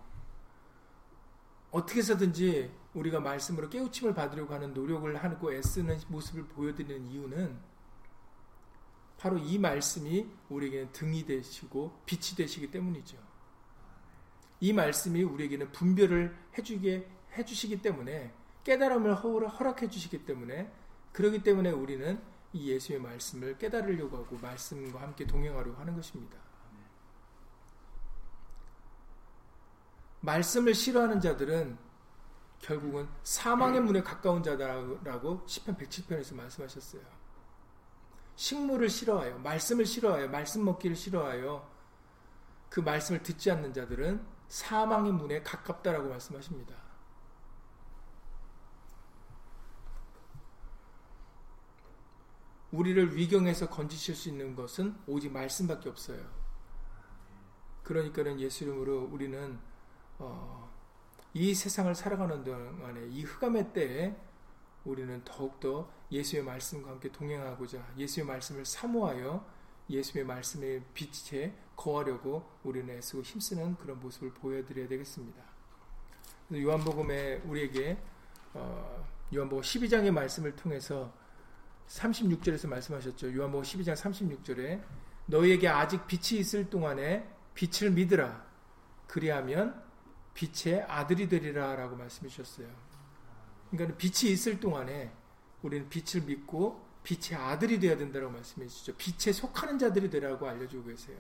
어떻게 1.72 2.00
해서든지 2.00 2.72
우리가 2.94 3.20
말씀으로 3.20 3.70
깨우침을 3.70 4.14
받으려고 4.14 4.54
하는 4.54 4.74
노력을 4.74 5.16
하고 5.24 5.54
애쓰는 5.54 6.00
모습을 6.08 6.46
보여드리는 6.48 7.08
이유는 7.08 7.60
바로 9.18 9.38
이 9.38 9.58
말씀이 9.58 10.28
우리에게는 10.50 10.92
등이 10.92 11.26
되시고 11.26 12.02
빛이 12.06 12.36
되시기 12.36 12.72
때문이죠. 12.72 13.31
이 14.62 14.74
말씀이 14.74 15.24
우리에게는 15.24 15.72
분별을 15.72 16.38
해주게 16.58 17.10
해주시기 17.36 17.82
때문에 17.82 18.32
깨달음을 18.64 19.16
허락해 19.16 19.90
주시기 19.90 20.24
때문에 20.24 20.72
그러기 21.12 21.42
때문에 21.44 21.72
우리는 21.72 22.22
이 22.54 22.70
예수의 22.70 23.00
말씀을 23.00 23.58
깨달으려고 23.58 24.18
하고 24.18 24.38
말씀과 24.38 25.02
함께 25.02 25.26
동행하려고 25.26 25.80
하는 25.80 25.96
것입니다. 25.96 26.38
말씀을 30.20 30.76
싫어하는 30.76 31.20
자들은 31.20 31.78
결국은 32.60 33.10
사망의 33.24 33.82
문에 33.82 34.04
가까운 34.04 34.44
자다라고 34.44 35.44
10편 35.48 35.76
107편에서 35.78 36.36
말씀하셨어요. 36.36 37.02
식물을 38.36 38.90
싫어하여, 38.90 39.40
말씀을 39.40 39.88
싫어하여, 39.88 40.28
말씀 40.28 40.64
먹기를 40.64 40.96
싫어하여 40.96 41.68
그 42.70 42.80
말씀을 42.80 43.24
듣지 43.24 43.50
않는 43.50 43.74
자들은 43.74 44.31
사망의 44.52 45.14
문에 45.14 45.42
가깝다라고 45.44 46.10
말씀하십니다. 46.10 46.76
우리를 52.74 53.16
위경에서 53.16 53.70
건지실 53.70 54.14
수 54.14 54.28
있는 54.28 54.54
것은 54.54 54.98
오직 55.08 55.32
말씀밖에 55.32 55.88
없어요. 55.88 56.22
그러니까는 57.84 58.42
예수 58.42 58.66
이름으로 58.66 59.06
우리는 59.06 59.58
어, 60.20 60.70
이 61.34 61.56
세상을 61.56 61.96
살아가는 61.96 62.44
동안에 62.44 63.08
이 63.08 63.24
흑암의 63.24 63.72
때에 63.72 64.18
우리는 64.84 65.24
더욱더 65.24 65.90
예수의 66.12 66.44
말씀과 66.44 66.92
함께 66.92 67.10
동행하고자 67.10 67.94
예수의 67.96 68.26
말씀을 68.26 68.66
사모하여 68.66 69.46
예수의 69.92 70.26
말씀의 70.26 70.84
빛에 70.94 71.54
거하려고 71.76 72.50
우리는 72.64 72.96
애쓰고 72.96 73.22
힘쓰는 73.22 73.76
그런 73.76 74.00
모습을 74.00 74.34
보여드려야 74.34 74.88
되겠습니다. 74.88 75.42
요한복음에 76.54 77.42
우리에게 77.46 77.98
어, 78.54 79.06
요한복음 79.34 79.62
12장의 79.62 80.12
말씀을 80.12 80.56
통해서 80.56 81.14
36절에서 81.88 82.68
말씀하셨죠. 82.68 83.36
요한복음 83.36 83.64
12장 83.64 83.96
36절에 83.96 84.84
너희에게 85.28 85.68
아직 85.68 86.06
빛이 86.08 86.40
있을 86.40 86.70
동안에 86.70 87.28
빛을 87.54 87.92
믿으라. 87.92 88.46
그리하면 89.08 89.82
빛의 90.34 90.84
아들이 90.84 91.28
되리라 91.28 91.76
라고 91.76 91.96
말씀해 91.96 92.30
주셨어요. 92.30 92.68
그러니까 93.70 93.98
빛이 93.98 94.32
있을 94.32 94.60
동안에 94.60 95.12
우리는 95.62 95.88
빛을 95.90 96.26
믿고 96.26 96.91
빛의 97.04 97.40
아들이 97.40 97.80
되어야 97.80 97.98
된다고 97.98 98.30
말씀해 98.30 98.68
주시죠. 98.68 98.96
빛에 98.96 99.32
속하는 99.32 99.80
자들이 99.80 100.10
되라고 100.10 100.48
알려주고 100.48 100.86
계세요. 100.86 101.18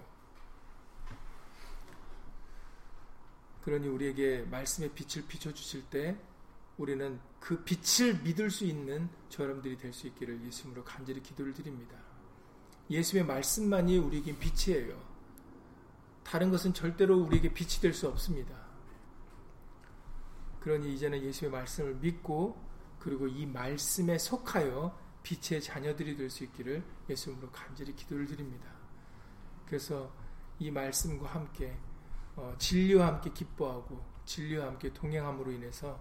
그러니 3.64 3.88
우리에게 3.88 4.44
말씀의 4.50 4.92
빛을 4.94 5.28
비춰주실 5.28 5.84
때 5.90 6.18
우리는 6.78 7.20
그 7.40 7.64
빛을 7.64 8.22
믿을 8.24 8.50
수 8.50 8.66
있는 8.66 9.10
저 9.30 9.44
여러분들이 9.44 9.78
될 9.78 9.94
수 9.94 10.08
있기를 10.08 10.44
예수님으로 10.46 10.84
간절히 10.84 11.22
기도를 11.22 11.54
드립니다. 11.54 11.96
예수의 12.90 13.26
말씀만이 13.26 13.98
우리에게 13.98 14.38
빛이에요. 14.38 15.00
다른 16.24 16.50
것은 16.50 16.74
절대로 16.74 17.18
우리에게 17.24 17.54
빛이 17.54 17.82
될 17.82 17.94
수 17.94 18.08
없습니다. 18.08 18.56
그러니 20.62 20.94
이제는 20.94 21.22
예수의 21.24 21.52
말씀을 21.52 21.96
믿고 21.96 22.60
그리고 23.00 23.28
이 23.28 23.46
말씀에 23.46 24.18
속하여 24.18 24.96
빛의 25.24 25.62
자녀들이 25.62 26.16
될 26.18 26.30
수 26.30 26.44
있기를 26.46 26.84
예수님으로 27.10 27.52
간절히 27.52 27.96
기도를 27.96 28.26
드립니다. 28.26 28.68
그래서 29.66 30.12
이 30.60 30.72
말씀과 30.72 31.28
함께 31.28 31.78
어, 32.36 32.54
진리와 32.58 33.08
함께 33.08 33.32
기뻐하고 33.32 34.04
진리와 34.26 34.68
함께 34.68 34.94
동행함으로 34.94 35.52
인해서 35.52 36.00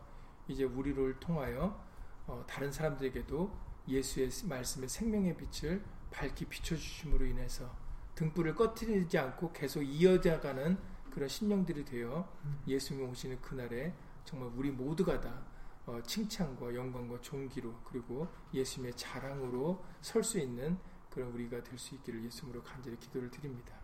이제 0.48 0.64
우리를 0.64 1.18
통하여 1.20 1.82
어, 2.26 2.44
다른 2.48 2.70
사람들에게도 2.70 3.50
예수의 3.88 4.30
말씀의 4.44 4.88
생명의 4.88 5.36
빛을 5.36 5.82
밝히 6.10 6.44
비춰주심으로 6.44 7.26
인해서 7.26 7.74
등불을 8.14 8.54
꺼트리지 8.54 9.18
않고 9.18 9.52
계속 9.52 9.82
이어져가는 9.82 10.78
그런 11.10 11.28
신령들이 11.28 11.84
되어 11.84 12.28
예수님 12.66 13.08
오시는 13.08 13.40
그날에 13.40 13.94
정말 14.24 14.50
우리 14.54 14.70
모두가 14.70 15.20
다 15.20 15.28
어, 15.30 15.49
칭찬과 16.02 16.74
영광과 16.74 17.20
존귀로 17.20 17.80
그리고 17.84 18.28
예수님의 18.54 18.96
자랑으로 18.96 19.84
설 20.00 20.22
수 20.22 20.38
있는 20.38 20.78
그런 21.10 21.30
우리가 21.32 21.62
될 21.62 21.78
수 21.78 21.94
있기를 21.96 22.24
예수님으로 22.24 22.62
간절히 22.62 22.96
기도를 22.98 23.30
드립니다. 23.30 23.74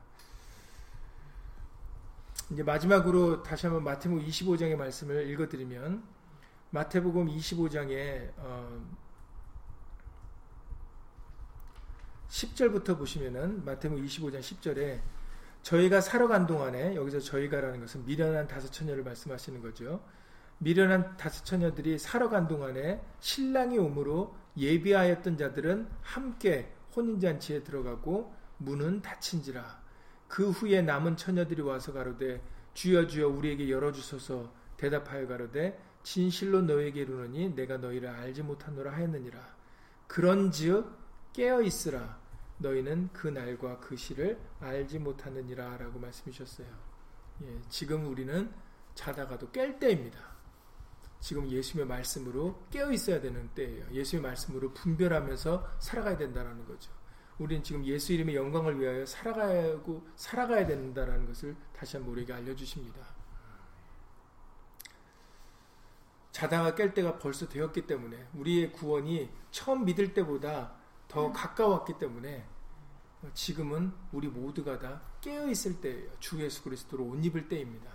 이제 2.50 2.62
마지막으로 2.62 3.42
다시 3.42 3.66
한번 3.66 3.82
마태복음 3.84 4.24
25장의 4.24 4.76
말씀을 4.76 5.28
읽어드리면 5.30 6.04
마태복음 6.70 7.26
25장에 7.26 8.32
어 8.36 8.86
10절부터 12.28 12.98
보시면은 12.98 13.64
마태복음 13.64 14.04
25장 14.04 14.40
10절에 14.40 15.00
저희가 15.62 16.00
살아간 16.00 16.46
동안에 16.46 16.94
여기서 16.94 17.18
저희가라는 17.20 17.80
것은 17.80 18.04
미련한 18.04 18.46
다섯 18.46 18.70
처녀를 18.70 19.02
말씀하시는 19.02 19.60
거죠. 19.60 20.00
미련한 20.58 21.16
다섯 21.16 21.44
처녀들이 21.44 21.98
살아간 21.98 22.48
동안에 22.48 23.02
신랑이 23.20 23.78
오므로 23.78 24.34
예비하였던 24.56 25.36
자들은 25.36 25.88
함께 26.02 26.72
혼인잔치에 26.94 27.62
들어가고 27.62 28.34
문은 28.58 29.02
닫힌지라 29.02 29.82
그 30.28 30.50
후에 30.50 30.82
남은 30.82 31.16
처녀들이 31.16 31.62
와서 31.62 31.92
가로되 31.92 32.42
주여 32.74 33.06
주여 33.06 33.28
우리에게 33.28 33.70
열어주소서 33.70 34.52
대답하여 34.76 35.26
가로되 35.26 35.78
진실로 36.02 36.62
너에게 36.62 37.02
이르노니 37.02 37.54
내가 37.54 37.76
너희를 37.76 38.08
알지 38.08 38.42
못하노라 38.42 38.92
하였느니라 38.92 39.38
그런즉 40.06 40.90
깨어 41.32 41.62
있으라 41.62 42.18
너희는 42.58 43.10
그 43.12 43.28
날과 43.28 43.80
그 43.80 43.96
시를 43.96 44.38
알지 44.60 44.98
못하느니라 44.98 45.76
라고 45.76 45.98
말씀하셨어요. 45.98 46.66
예, 47.42 47.60
지금 47.68 48.06
우리는 48.06 48.50
자다가도 48.94 49.50
깰 49.50 49.78
때입니다. 49.78 50.35
지금 51.26 51.50
예수님의 51.50 51.88
말씀으로 51.88 52.62
깨어 52.70 52.92
있어야 52.92 53.20
되는 53.20 53.52
때예요. 53.52 53.84
예수의 53.90 54.22
말씀으로 54.22 54.72
분별하면서 54.72 55.78
살아가야 55.80 56.16
된다는 56.16 56.64
거죠. 56.64 56.92
우리는 57.40 57.64
지금 57.64 57.84
예수 57.84 58.12
이름의 58.12 58.36
영광을 58.36 58.78
위하여 58.78 59.04
살아가고 59.04 60.06
살아가야 60.14 60.64
된다는 60.68 61.26
것을 61.26 61.56
다시 61.74 61.96
한번 61.96 62.12
우리에게 62.12 62.32
알려주십니다. 62.32 63.04
자다가 66.30 66.76
깰 66.76 66.94
때가 66.94 67.18
벌써 67.18 67.48
되었기 67.48 67.88
때문에 67.88 68.28
우리의 68.34 68.70
구원이 68.70 69.28
처음 69.50 69.84
믿을 69.84 70.14
때보다 70.14 70.76
더 71.08 71.32
가까웠기 71.32 71.98
때문에 71.98 72.46
지금은 73.34 73.92
우리 74.12 74.28
모두가 74.28 74.78
다 74.78 75.02
깨어 75.22 75.48
있을 75.48 75.80
때예요. 75.80 76.08
주 76.20 76.40
예수 76.40 76.62
그리스도로 76.62 77.04
옷 77.04 77.24
입을 77.24 77.48
때입니다. 77.48 77.90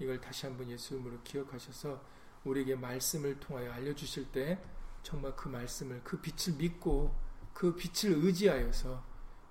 이걸 0.00 0.20
다시 0.20 0.46
한번 0.46 0.68
예수 0.68 0.94
이름으로 0.94 1.20
기억하셔서 1.22 2.18
우리에게 2.44 2.74
말씀을 2.76 3.38
통하여 3.40 3.72
알려주실 3.72 4.32
때 4.32 4.62
정말 5.02 5.34
그 5.36 5.48
말씀을 5.48 6.00
그 6.04 6.20
빛을 6.20 6.56
믿고 6.58 7.14
그 7.52 7.74
빛을 7.74 8.14
의지하여서 8.24 9.04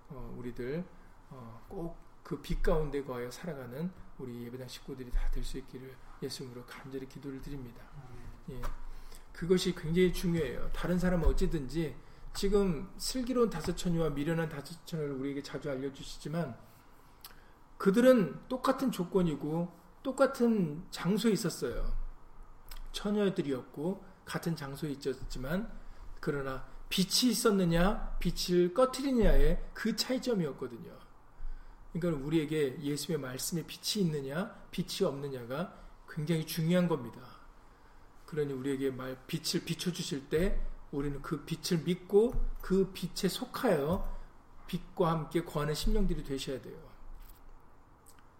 어, 0.09 0.35
우리들 0.37 0.83
어, 1.29 1.65
꼭그 1.69 2.41
빛 2.41 2.61
가운데 2.63 3.03
거하여 3.03 3.29
살아가는 3.31 3.91
우리 4.17 4.43
예배당 4.45 4.67
식구들이 4.67 5.11
다 5.11 5.29
될 5.31 5.43
수 5.43 5.57
있기를 5.59 5.95
예수님으로 6.21 6.65
간절히 6.65 7.07
기도를 7.07 7.41
드립니다. 7.41 7.83
예. 8.49 8.61
그것이 9.31 9.73
굉장히 9.75 10.11
중요해요. 10.11 10.69
다른 10.73 10.99
사람은 10.99 11.25
어찌든지 11.29 11.95
지금 12.33 12.89
슬기로운 12.97 13.49
다섯 13.49 13.75
처녀와 13.75 14.09
미련한 14.09 14.49
다섯 14.49 14.85
처녀를 14.85 15.13
우리에게 15.13 15.41
자주 15.41 15.69
알려주시지만 15.69 16.57
그들은 17.77 18.47
똑같은 18.49 18.91
조건이고 18.91 19.71
똑같은 20.03 20.83
장소에 20.91 21.31
있었어요. 21.31 21.93
처녀들이었고 22.91 24.03
같은 24.25 24.55
장소에 24.55 24.91
있었지만 24.91 25.71
그러나 26.19 26.65
빛이 26.89 27.31
있었느냐 27.31 28.17
빛을 28.19 28.73
꺼트리느냐의 28.73 29.63
그 29.73 29.95
차이점이었거든요. 29.95 30.91
그러니까 31.93 32.25
우리에게 32.25 32.81
예수의 32.81 33.17
말씀에 33.19 33.63
빛이 33.65 34.05
있느냐 34.05 34.53
빛이 34.71 35.07
없느냐가 35.07 35.73
굉장히 36.09 36.45
중요한 36.45 36.87
겁니다. 36.87 37.19
그러니 38.25 38.53
우리에게 38.53 38.91
말 38.91 39.17
빛을 39.25 39.65
비춰 39.65 39.91
주실 39.91 40.29
때 40.29 40.59
우리는 40.91 41.21
그 41.21 41.45
빛을 41.45 41.83
믿고 41.83 42.33
그 42.61 42.91
빛에 42.93 43.27
속하여 43.27 44.17
빛과 44.67 45.11
함께 45.11 45.43
거하는 45.43 45.73
심령들이 45.73 46.23
되셔야 46.23 46.61
돼요. 46.61 46.77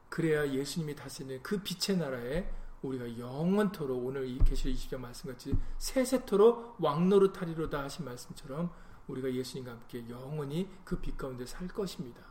그래야 0.10 0.48
예수님이 0.48 0.96
다스리는 0.96 1.42
그 1.42 1.62
빛의 1.62 1.98
나라에 1.98 2.50
우리가 2.82 3.18
영원토록 3.18 4.06
오늘 4.06 4.28
이 4.28 4.40
계시록 4.40 4.74
20장 4.76 5.00
말씀같이 5.00 5.56
세세토록 5.78 6.78
왕노릇하리로다 6.80 7.84
하신 7.84 8.06
말씀처럼 8.06 8.72
우리가 9.08 9.34
예수님과 9.34 9.72
함께 9.72 10.08
영원히 10.10 10.70
그 10.86 11.00
빛 11.02 11.18
가운데 11.18 11.46
살 11.46 11.68
것입니다. 11.68 12.22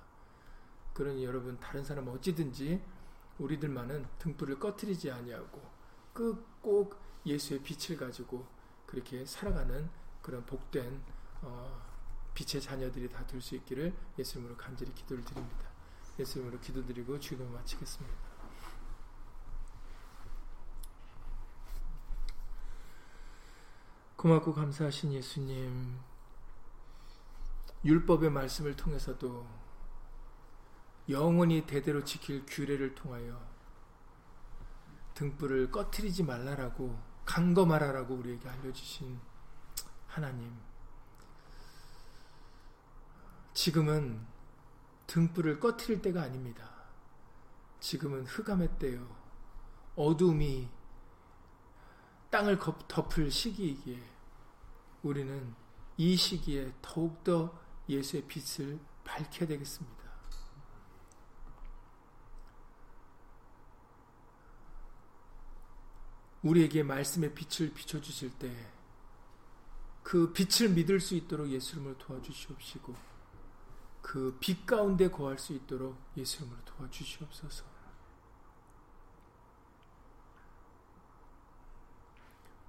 그러니 0.94 1.24
여러분 1.24 1.58
다른 1.60 1.84
사람 1.84 2.08
어찌든지 2.08 2.82
우리들만은 3.38 4.06
등불을 4.18 4.58
꺼트리지 4.58 5.10
아니하고 5.10 5.60
그꼭 6.12 6.98
예수의 7.26 7.62
빛을 7.62 7.98
가지고 7.98 8.46
그렇게 8.86 9.24
살아가는 9.24 9.88
그런 10.22 10.44
복된 10.46 11.00
어, 11.42 11.80
빛의 12.34 12.60
자녀들이 12.62 13.08
다 13.08 13.24
될 13.26 13.40
수 13.40 13.54
있기를 13.56 13.92
예수님으로 14.18 14.56
간절히 14.56 14.92
기도를 14.94 15.24
드립니다. 15.24 15.68
예수님으로 16.18 16.58
기도드리고 16.60 17.18
주기도 17.20 17.48
마치겠습니다. 17.50 18.27
고맙고 24.18 24.52
감사하신 24.52 25.12
예수님, 25.12 25.96
율법의 27.84 28.30
말씀을 28.30 28.74
통해서도 28.74 29.46
영원히 31.08 31.64
대대로 31.64 32.02
지킬 32.02 32.44
규례를 32.44 32.96
통하여 32.96 33.40
등불을 35.14 35.70
꺼트리지 35.70 36.24
말라라고 36.24 37.00
강검하라라고 37.26 38.16
우리에게 38.16 38.48
알려주신 38.48 39.20
하나님, 40.08 40.52
지금은 43.54 44.26
등불을 45.06 45.60
꺼트릴 45.60 46.02
때가 46.02 46.22
아닙니다. 46.22 46.68
지금은 47.78 48.26
흑암의 48.26 48.80
때요. 48.80 49.16
어둠이 49.94 50.68
땅을 52.30 52.58
덮을 52.88 53.30
시기이기에 53.30 53.98
우리는 55.02 55.54
이 55.96 56.16
시기에 56.16 56.72
더욱더 56.82 57.58
예수의 57.88 58.24
빛을 58.26 58.78
밝혀야 59.04 59.48
되겠습니다. 59.48 59.98
우리에게 66.42 66.82
말씀의 66.82 67.34
빛을 67.34 67.72
비춰주실 67.74 68.38
때 68.38 68.78
그 70.08 70.32
빛을 70.32 70.70
믿을 70.70 71.00
수 71.00 71.14
있도록 71.14 71.50
예수님을 71.50 71.98
도와주시옵시고 71.98 72.94
그 74.00 74.38
빛 74.40 74.64
가운데 74.64 75.10
거할 75.10 75.38
수 75.38 75.52
있도록 75.52 75.98
예수 76.16 76.38
이름으로 76.38 76.58
도와주시옵소서. 76.64 77.77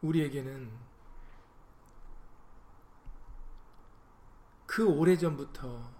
우리에게는 0.01 0.71
그 4.65 4.85
오래전부터 4.87 5.99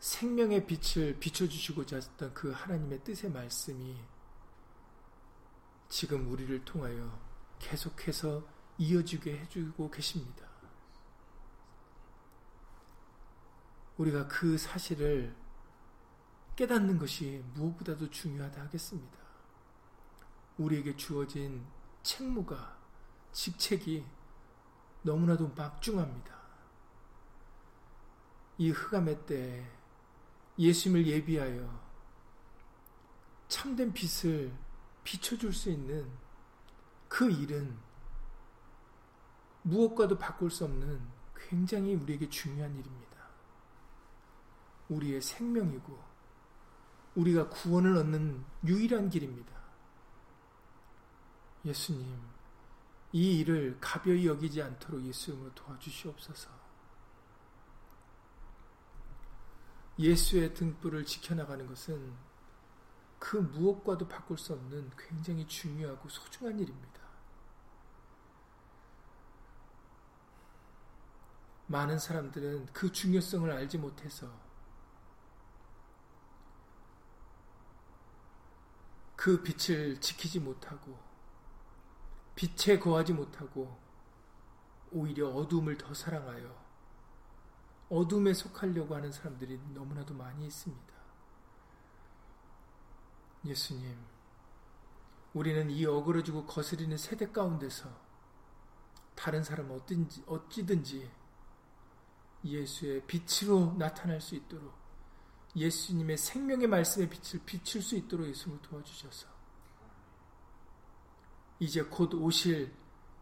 생명의 0.00 0.66
빛을 0.66 1.18
비춰주시고자 1.18 1.96
했던 1.96 2.34
그 2.34 2.50
하나님의 2.50 3.02
뜻의 3.04 3.30
말씀이 3.30 3.96
지금 5.88 6.30
우리를 6.30 6.64
통하여 6.64 7.18
계속해서 7.58 8.46
이어지게 8.76 9.38
해주고 9.38 9.90
계십니다. 9.90 10.46
우리가 13.96 14.26
그 14.26 14.58
사실을 14.58 15.34
깨닫는 16.56 16.98
것이 16.98 17.42
무엇보다도 17.54 18.10
중요하다 18.10 18.62
하겠습니다. 18.62 19.18
우리에게 20.58 20.96
주어진 20.96 21.64
책무가, 22.04 22.76
직책이 23.32 24.06
너무나도 25.02 25.52
막중합니다. 25.56 26.34
이 28.58 28.70
흑암의 28.70 29.26
때 29.26 29.68
예수님을 30.58 31.06
예비하여 31.06 31.82
참된 33.48 33.92
빛을 33.92 34.52
비춰줄 35.02 35.52
수 35.52 35.70
있는 35.70 36.08
그 37.08 37.30
일은 37.30 37.76
무엇과도 39.62 40.18
바꿀 40.18 40.50
수 40.50 40.64
없는 40.64 41.00
굉장히 41.34 41.94
우리에게 41.94 42.28
중요한 42.28 42.70
일입니다. 42.76 43.14
우리의 44.88 45.20
생명이고 45.20 45.98
우리가 47.14 47.48
구원을 47.48 47.96
얻는 47.96 48.44
유일한 48.66 49.08
길입니다. 49.08 49.63
예수님, 51.64 52.20
이 53.12 53.38
일을 53.38 53.78
가벼이 53.80 54.26
여기지 54.26 54.60
않도록 54.62 55.04
예수님으로 55.04 55.54
도와주시옵소서. 55.54 56.50
예수의 59.98 60.54
등불을 60.54 61.04
지켜나가는 61.04 61.66
것은 61.66 62.14
그 63.18 63.36
무엇과도 63.36 64.08
바꿀 64.08 64.36
수 64.36 64.52
없는 64.52 64.90
굉장히 64.98 65.46
중요하고 65.46 66.08
소중한 66.08 66.58
일입니다. 66.58 67.00
많은 71.66 71.98
사람들은 71.98 72.66
그 72.72 72.92
중요성을 72.92 73.50
알지 73.50 73.78
못해서 73.78 74.28
그 79.16 79.42
빛을 79.42 79.98
지키지 80.00 80.40
못하고 80.40 80.98
빛에 82.34 82.78
거하지 82.78 83.12
못하고 83.12 83.78
오히려 84.90 85.28
어둠을 85.28 85.76
더 85.76 85.92
사랑하여 85.92 86.64
어둠에 87.88 88.32
속하려고 88.32 88.94
하는 88.94 89.12
사람들이 89.12 89.60
너무나도 89.74 90.14
많이 90.14 90.46
있습니다. 90.46 90.94
예수님, 93.44 93.96
우리는 95.34 95.70
이 95.70 95.84
어그러지고 95.84 96.46
거스리는 96.46 96.96
세대 96.96 97.30
가운데서 97.30 97.88
다른 99.14 99.44
사람 99.44 99.70
어든지, 99.70 100.24
어찌든지 100.26 101.10
예수의 102.44 103.06
빛으로 103.06 103.74
나타날 103.78 104.20
수 104.20 104.34
있도록 104.34 104.74
예수님의 105.56 106.18
생명의 106.18 106.66
말씀의 106.66 107.08
빛을 107.08 107.44
비출 107.44 107.82
수 107.82 107.96
있도록 107.96 108.26
예수님을 108.26 108.62
도와주셔서 108.62 109.33
이제 111.64 111.82
곧 111.82 112.12
오실 112.14 112.72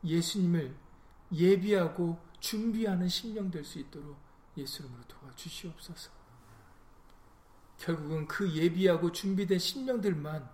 예수님을 0.05 0.75
예비하고 1.33 2.19
준비하는 2.41 3.09
심령 3.09 3.51
될 3.51 3.65
수 3.65 3.79
있도록 3.79 4.17
예수 4.57 4.83
이름으로 4.83 5.03
도와주시옵소서. 5.05 6.11
결국은 7.79 8.27
그 8.27 8.53
예비하고 8.53 9.13
준비된 9.13 9.59
심령들만 9.59 10.51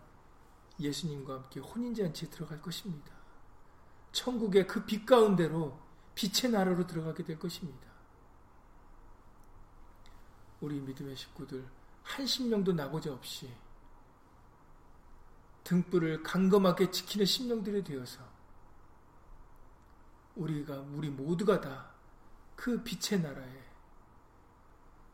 예수님과 0.79 1.35
함께 1.35 1.61
혼인잔치에 1.61 2.29
들어갈 2.31 2.61
것입니다. 2.63 3.11
천국의 4.13 4.67
그 4.67 4.85
빛 4.87 5.05
가운데로 5.05 5.79
빛의 6.15 6.53
나라로 6.53 6.87
들어가게 6.87 7.25
될 7.25 7.39
것입니다. 7.39 7.89
우리 10.61 10.81
믿음의 10.81 11.17
식구들 11.17 11.67
한 12.03 12.27
심령도 12.27 12.73
나고자 12.73 13.13
없이 13.13 13.51
등불을 15.69 16.23
강검하게 16.23 16.91
지키는 16.91 17.27
심령들이 17.27 17.85
되어서 17.85 18.21
우리가 20.37 20.81
우리 20.81 21.11
모두가 21.11 21.61
다 21.61 21.99
그 22.59 22.83
빛의 22.83 23.23
나라에 23.23 23.65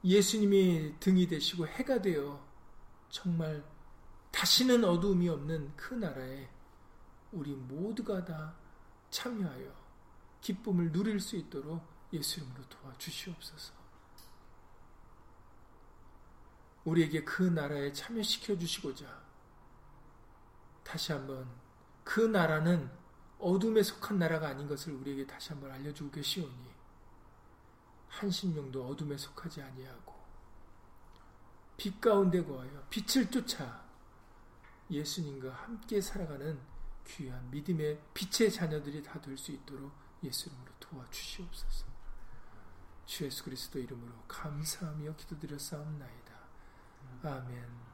예수님이 0.02 0.98
등이 0.98 1.28
되시고 1.28 1.66
해가 1.66 2.00
되어 2.00 2.42
정말 3.10 3.62
다시는 4.30 4.82
어두움이 4.82 5.28
없는 5.28 5.76
그 5.76 5.92
나라에 5.92 6.48
우리 7.32 7.54
모두가 7.54 8.24
다 8.24 8.56
참여하여 9.10 9.70
기쁨을 10.40 10.90
누릴 10.90 11.20
수 11.20 11.36
있도록 11.36 11.86
예수 12.14 12.40
이름으로 12.40 12.66
도와주시옵소서. 12.70 13.74
우리에게 16.84 17.24
그 17.24 17.42
나라에 17.42 17.92
참여시켜 17.92 18.58
주시고자 18.58 19.23
다시 20.84 21.12
한번 21.12 21.48
그 22.04 22.20
나라는 22.20 22.90
어둠에 23.38 23.82
속한 23.82 24.18
나라가 24.18 24.48
아닌 24.48 24.68
것을 24.68 24.92
우리에게 24.94 25.26
다시 25.26 25.50
한번 25.50 25.70
알려주고 25.72 26.10
계시오니 26.10 26.74
한신명도 28.08 28.86
어둠에 28.86 29.16
속하지 29.16 29.60
아니하고 29.62 30.14
빛 31.76 32.00
가운데 32.00 32.44
거하여 32.44 32.86
빛을 32.88 33.30
쫓아 33.30 33.84
예수님과 34.90 35.50
함께 35.52 36.00
살아가는 36.00 36.60
귀한 37.06 37.50
믿음의 37.50 38.00
빛의 38.14 38.50
자녀들이 38.52 39.02
다 39.02 39.20
될 39.20 39.36
수 39.36 39.52
있도록 39.52 39.92
예수 40.22 40.48
이름으로 40.48 40.72
도와주시옵소서. 40.80 41.86
주 43.04 43.24
예수 43.24 43.44
그리스도 43.44 43.78
이름으로 43.78 44.12
감사하며 44.26 45.16
기도드렸사옵나이다. 45.16 46.34
아멘. 47.22 47.93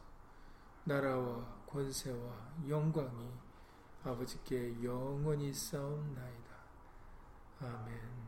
나라와 0.83 1.45
권세와 1.67 2.53
영광이 2.67 3.31
아버지께 4.03 4.83
영원히 4.83 5.53
싸움나이다. 5.53 6.55
아멘. 7.61 8.20